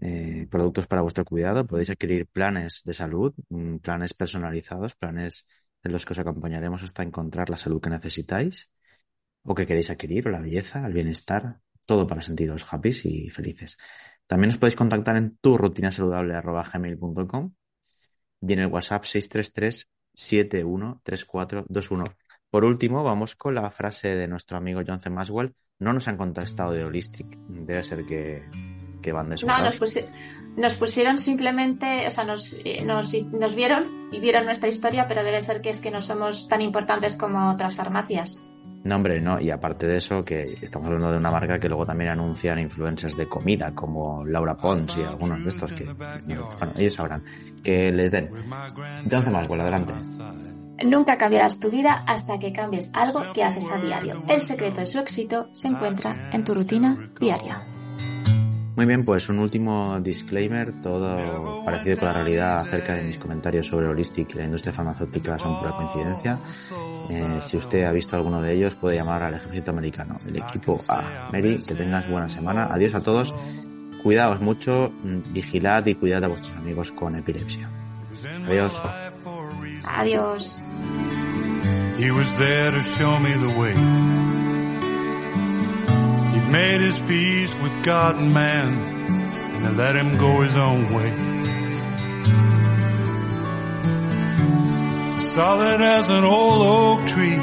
eh, 0.00 0.46
productos 0.50 0.86
para 0.86 1.02
vuestro 1.02 1.26
cuidado, 1.26 1.66
podéis 1.66 1.90
adquirir 1.90 2.26
planes 2.28 2.80
de 2.86 2.94
salud, 2.94 3.34
mm, 3.50 3.76
planes 3.80 4.14
personalizados, 4.14 4.94
planes 4.96 5.46
en 5.82 5.92
los 5.92 6.06
que 6.06 6.14
os 6.14 6.18
acompañaremos 6.18 6.82
hasta 6.82 7.02
encontrar 7.02 7.50
la 7.50 7.58
salud 7.58 7.82
que 7.82 7.90
necesitáis 7.90 8.70
o 9.42 9.54
que 9.54 9.66
queréis 9.66 9.90
adquirir, 9.90 10.28
o 10.28 10.30
la 10.30 10.40
belleza, 10.40 10.86
el 10.86 10.94
bienestar, 10.94 11.60
todo 11.86 12.06
para 12.06 12.22
sentiros 12.22 12.66
happy 12.70 12.92
y 13.04 13.30
felices. 13.30 13.76
También 14.26 14.50
os 14.50 14.56
podéis 14.56 14.76
contactar 14.76 15.16
en 15.16 15.36
turrutinasaludable.gmail.com 15.40 17.52
y 18.40 18.52
en 18.52 18.58
el 18.58 18.66
WhatsApp 18.66 19.04
633 19.04 19.88
713421. 20.14 22.04
por 22.50 22.64
último, 22.64 23.02
vamos 23.02 23.34
con 23.34 23.54
la 23.54 23.70
frase 23.70 24.14
de 24.14 24.28
nuestro 24.28 24.56
amigo 24.56 24.80
C. 25.00 25.10
Maswell. 25.10 25.54
No 25.80 25.92
nos 25.92 26.06
han 26.08 26.16
contestado 26.16 26.72
de 26.72 26.84
Holistic. 26.84 27.26
Debe 27.48 27.82
ser 27.82 28.06
que, 28.06 28.44
que 29.02 29.12
van 29.12 29.30
de 29.30 29.36
su 29.36 29.46
No, 29.46 29.58
nos, 29.58 29.80
pusi- 29.80 30.06
nos 30.56 30.74
pusieron 30.74 31.18
simplemente, 31.18 32.06
o 32.06 32.10
sea, 32.10 32.24
nos, 32.24 32.52
eh, 32.64 32.84
nos, 32.84 33.12
nos 33.24 33.54
vieron 33.56 34.08
y 34.12 34.20
vieron 34.20 34.44
nuestra 34.44 34.68
historia, 34.68 35.08
pero 35.08 35.24
debe 35.24 35.40
ser 35.40 35.62
que 35.62 35.70
es 35.70 35.80
que 35.80 35.90
no 35.90 36.00
somos 36.00 36.48
tan 36.48 36.62
importantes 36.62 37.16
como 37.16 37.50
otras 37.50 37.74
farmacias. 37.74 38.46
No, 38.84 38.96
hombre, 38.96 39.20
no. 39.20 39.40
Y 39.40 39.50
aparte 39.50 39.86
de 39.86 39.96
eso, 39.96 40.24
que 40.24 40.58
estamos 40.60 40.86
hablando 40.86 41.10
de 41.10 41.16
una 41.16 41.30
marca 41.30 41.58
que 41.58 41.68
luego 41.68 41.86
también 41.86 42.10
anuncian 42.10 42.58
influencers 42.58 43.16
de 43.16 43.26
comida, 43.26 43.74
como 43.74 44.24
Laura 44.24 44.56
Pons 44.56 44.96
y 44.98 45.02
algunos 45.02 45.42
de 45.42 45.50
estos 45.50 45.72
que, 45.72 45.84
bueno, 45.84 46.72
ellos 46.76 46.94
sabrán. 46.94 47.24
Que 47.62 47.90
les 47.90 48.10
den. 48.10 48.28
John 49.10 49.24
C. 49.24 49.30
Maswell, 49.30 49.60
adelante. 49.62 49.94
Nunca 50.84 51.16
cambiarás 51.16 51.58
tu 51.58 51.70
vida 51.70 52.04
hasta 52.06 52.38
que 52.38 52.52
cambies 52.52 52.90
algo 52.92 53.32
que 53.32 53.42
haces 53.42 53.70
a 53.72 53.76
diario. 53.78 54.22
El 54.28 54.42
secreto 54.42 54.80
de 54.80 54.86
su 54.86 54.98
éxito 54.98 55.48
se 55.52 55.68
encuentra 55.68 56.30
en 56.32 56.44
tu 56.44 56.52
rutina 56.52 57.10
diaria. 57.18 57.66
Muy 58.76 58.86
bien, 58.86 59.04
pues 59.04 59.28
un 59.28 59.38
último 59.38 60.00
disclaimer, 60.00 60.72
todo 60.82 61.64
parecido 61.64 61.96
con 61.98 62.08
la 62.08 62.12
realidad 62.12 62.58
acerca 62.58 62.94
de 62.94 63.04
mis 63.04 63.18
comentarios 63.18 63.68
sobre 63.68 63.86
Holistic 63.86 64.34
y 64.34 64.38
la 64.38 64.44
industria 64.44 64.72
farmacéutica 64.72 65.38
son 65.38 65.58
pura 65.60 65.70
coincidencia. 65.70 66.40
Eh, 67.08 67.38
si 67.40 67.56
usted 67.56 67.84
ha 67.84 67.92
visto 67.92 68.16
alguno 68.16 68.42
de 68.42 68.52
ellos, 68.52 68.74
puede 68.74 68.96
llamar 68.96 69.22
al 69.22 69.34
ejército 69.34 69.70
americano, 69.70 70.18
el 70.26 70.36
equipo 70.36 70.80
A. 70.88 71.30
Mary, 71.30 71.62
que 71.66 71.74
tengas 71.74 72.08
buena 72.10 72.28
semana. 72.28 72.66
Adiós 72.70 72.94
a 72.96 73.00
todos. 73.00 73.32
Cuidaos 74.02 74.40
mucho, 74.40 74.92
vigilad 75.30 75.86
y 75.86 75.94
cuidad 75.94 76.24
a 76.24 76.28
vuestros 76.28 76.56
amigos 76.56 76.90
con 76.90 77.14
epilepsia. 77.14 77.70
Adiós. 78.46 78.82
Adiós. 79.86 80.56
Made 86.54 86.80
his 86.80 86.98
peace 87.00 87.52
with 87.62 87.82
God 87.82 88.16
and 88.16 88.32
man, 88.32 88.68
and 89.64 89.76
let 89.76 89.96
him 89.96 90.16
go 90.16 90.42
his 90.42 90.56
own 90.56 90.92
way. 90.94 91.10
Solid 95.24 95.80
as 95.80 96.10
an 96.10 96.24
old 96.24 96.62
oak 96.62 97.08
tree, 97.08 97.40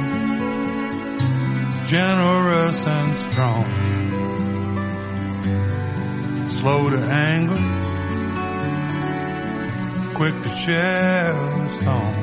generous 1.88 2.88
and 2.88 3.18
strong. 3.18 3.68
Slow 6.47 6.89
to 6.91 6.99
anger, 6.99 7.62
quick 10.16 10.41
to 10.41 10.51
share 10.51 11.34
a 11.34 11.84
song. 11.84 12.16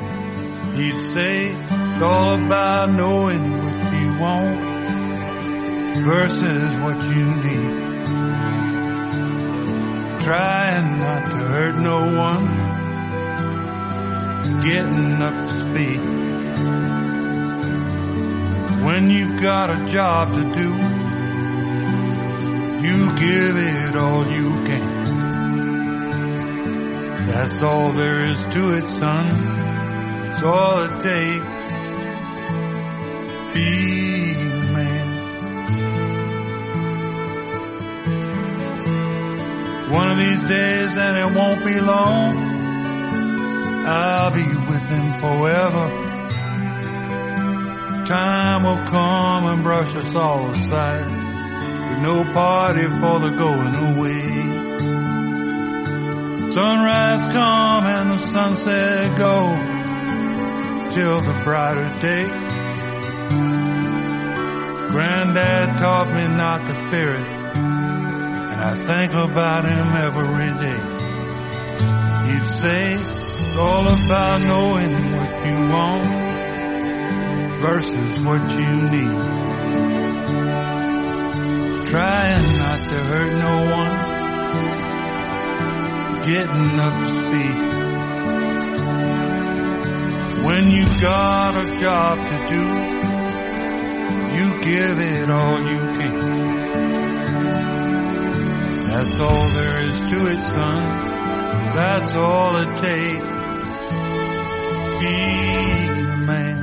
He'd 0.74 1.00
say 1.12 1.48
it's 1.52 2.02
all 2.02 2.42
about 2.42 2.88
knowing 2.92 3.42
what 3.62 3.92
you 3.92 4.18
want 4.18 4.77
versus 6.04 6.70
what 6.80 7.02
you 7.04 7.24
need. 7.24 7.88
Trying 10.20 10.98
not 10.98 11.26
to 11.26 11.36
hurt 11.36 11.76
no 11.76 11.98
one, 12.16 12.46
getting 14.60 15.12
up 15.22 15.48
to 15.48 15.54
speed. 15.60 16.02
When 18.84 19.10
you've 19.10 19.40
got 19.40 19.70
a 19.70 19.86
job 19.86 20.34
to 20.34 20.42
do, 20.52 20.70
you 22.86 23.16
give 23.16 23.56
it 23.56 23.96
all 23.96 24.26
you 24.26 24.50
can. 24.64 24.98
That's 27.26 27.62
all 27.62 27.92
there 27.92 28.24
is 28.24 28.44
to 28.46 28.70
it, 28.74 28.88
son. 28.88 29.26
It's 30.30 30.42
all 30.42 30.82
it 30.84 31.00
takes. 31.00 31.46
Be 33.54 34.37
One 39.90 40.10
of 40.10 40.18
these 40.18 40.44
days, 40.44 40.96
and 40.96 41.16
it 41.18 41.34
won't 41.36 41.64
be 41.64 41.80
long, 41.80 42.36
I'll 43.86 44.30
be 44.30 44.44
with 44.44 44.86
him 44.88 45.12
forever. 45.20 46.06
Time 48.06 48.62
will 48.62 48.84
come 48.86 49.44
and 49.46 49.62
brush 49.62 49.94
us 49.94 50.14
all 50.14 50.50
aside. 50.50 51.06
With 51.90 52.00
no 52.00 52.24
party 52.32 52.84
for 52.84 53.18
the 53.20 53.30
going 53.30 53.74
away. 53.74 54.68
Sunrise 56.52 57.26
come 57.26 57.84
and 57.84 58.10
the 58.10 58.26
sunset 58.26 59.18
go 59.18 59.56
till 60.90 61.20
the 61.20 61.40
brighter 61.44 61.88
day. 62.00 62.24
Granddad 64.90 65.78
taught 65.78 66.08
me 66.14 66.26
not 66.28 66.66
to 66.66 66.74
fear 66.90 67.14
it, 67.14 67.37
and 68.58 68.66
I 68.66 68.74
think 68.74 69.12
about 69.14 69.64
him 69.64 69.86
every 70.08 70.50
day. 70.58 70.82
He'd 72.26 72.46
say 72.46 72.94
it's 72.94 73.56
all 73.56 73.86
about 73.86 74.40
knowing 74.40 74.94
what 75.16 75.46
you 75.46 75.56
want 75.74 76.08
versus 77.62 78.20
what 78.24 78.42
you 78.50 78.74
need. 78.94 79.22
Trying 81.86 82.46
not 82.58 82.80
to 82.90 82.98
hurt 83.10 83.32
no 83.46 83.56
one, 83.78 83.94
getting 86.26 86.80
up 86.86 86.94
to 87.00 87.08
speed. 87.14 87.58
When 90.46 90.64
you've 90.70 91.00
got 91.00 91.54
a 91.54 91.66
job 91.80 92.18
to 92.18 92.36
do, 92.54 92.64
you 94.36 94.46
give 94.64 94.98
it 94.98 95.30
all 95.30 95.58
you 95.60 95.78
can. 95.96 96.17
That's 98.98 99.20
all 99.20 99.46
there 99.50 99.78
is 99.84 100.00
to 100.10 100.26
it, 100.26 100.40
son. 100.40 100.82
That's 101.76 102.14
all 102.16 102.56
it 102.56 102.76
takes. 102.78 103.24
Be 105.00 105.16
a 105.86 106.16
man. 106.26 106.58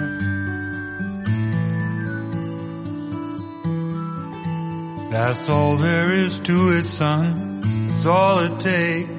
That's 5.12 5.50
all 5.50 5.78
there 5.78 6.12
is 6.12 6.40
to 6.40 6.78
it, 6.78 6.90
son. 6.90 7.62
That's 7.62 8.06
all 8.06 8.40
it 8.40 8.60
takes 8.60 9.10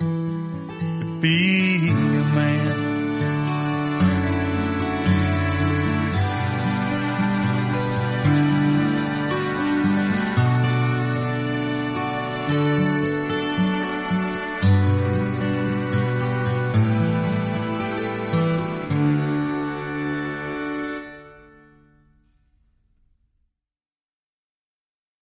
to 0.00 1.18
be 1.20 1.88
a 1.88 1.92
man. 1.92 2.83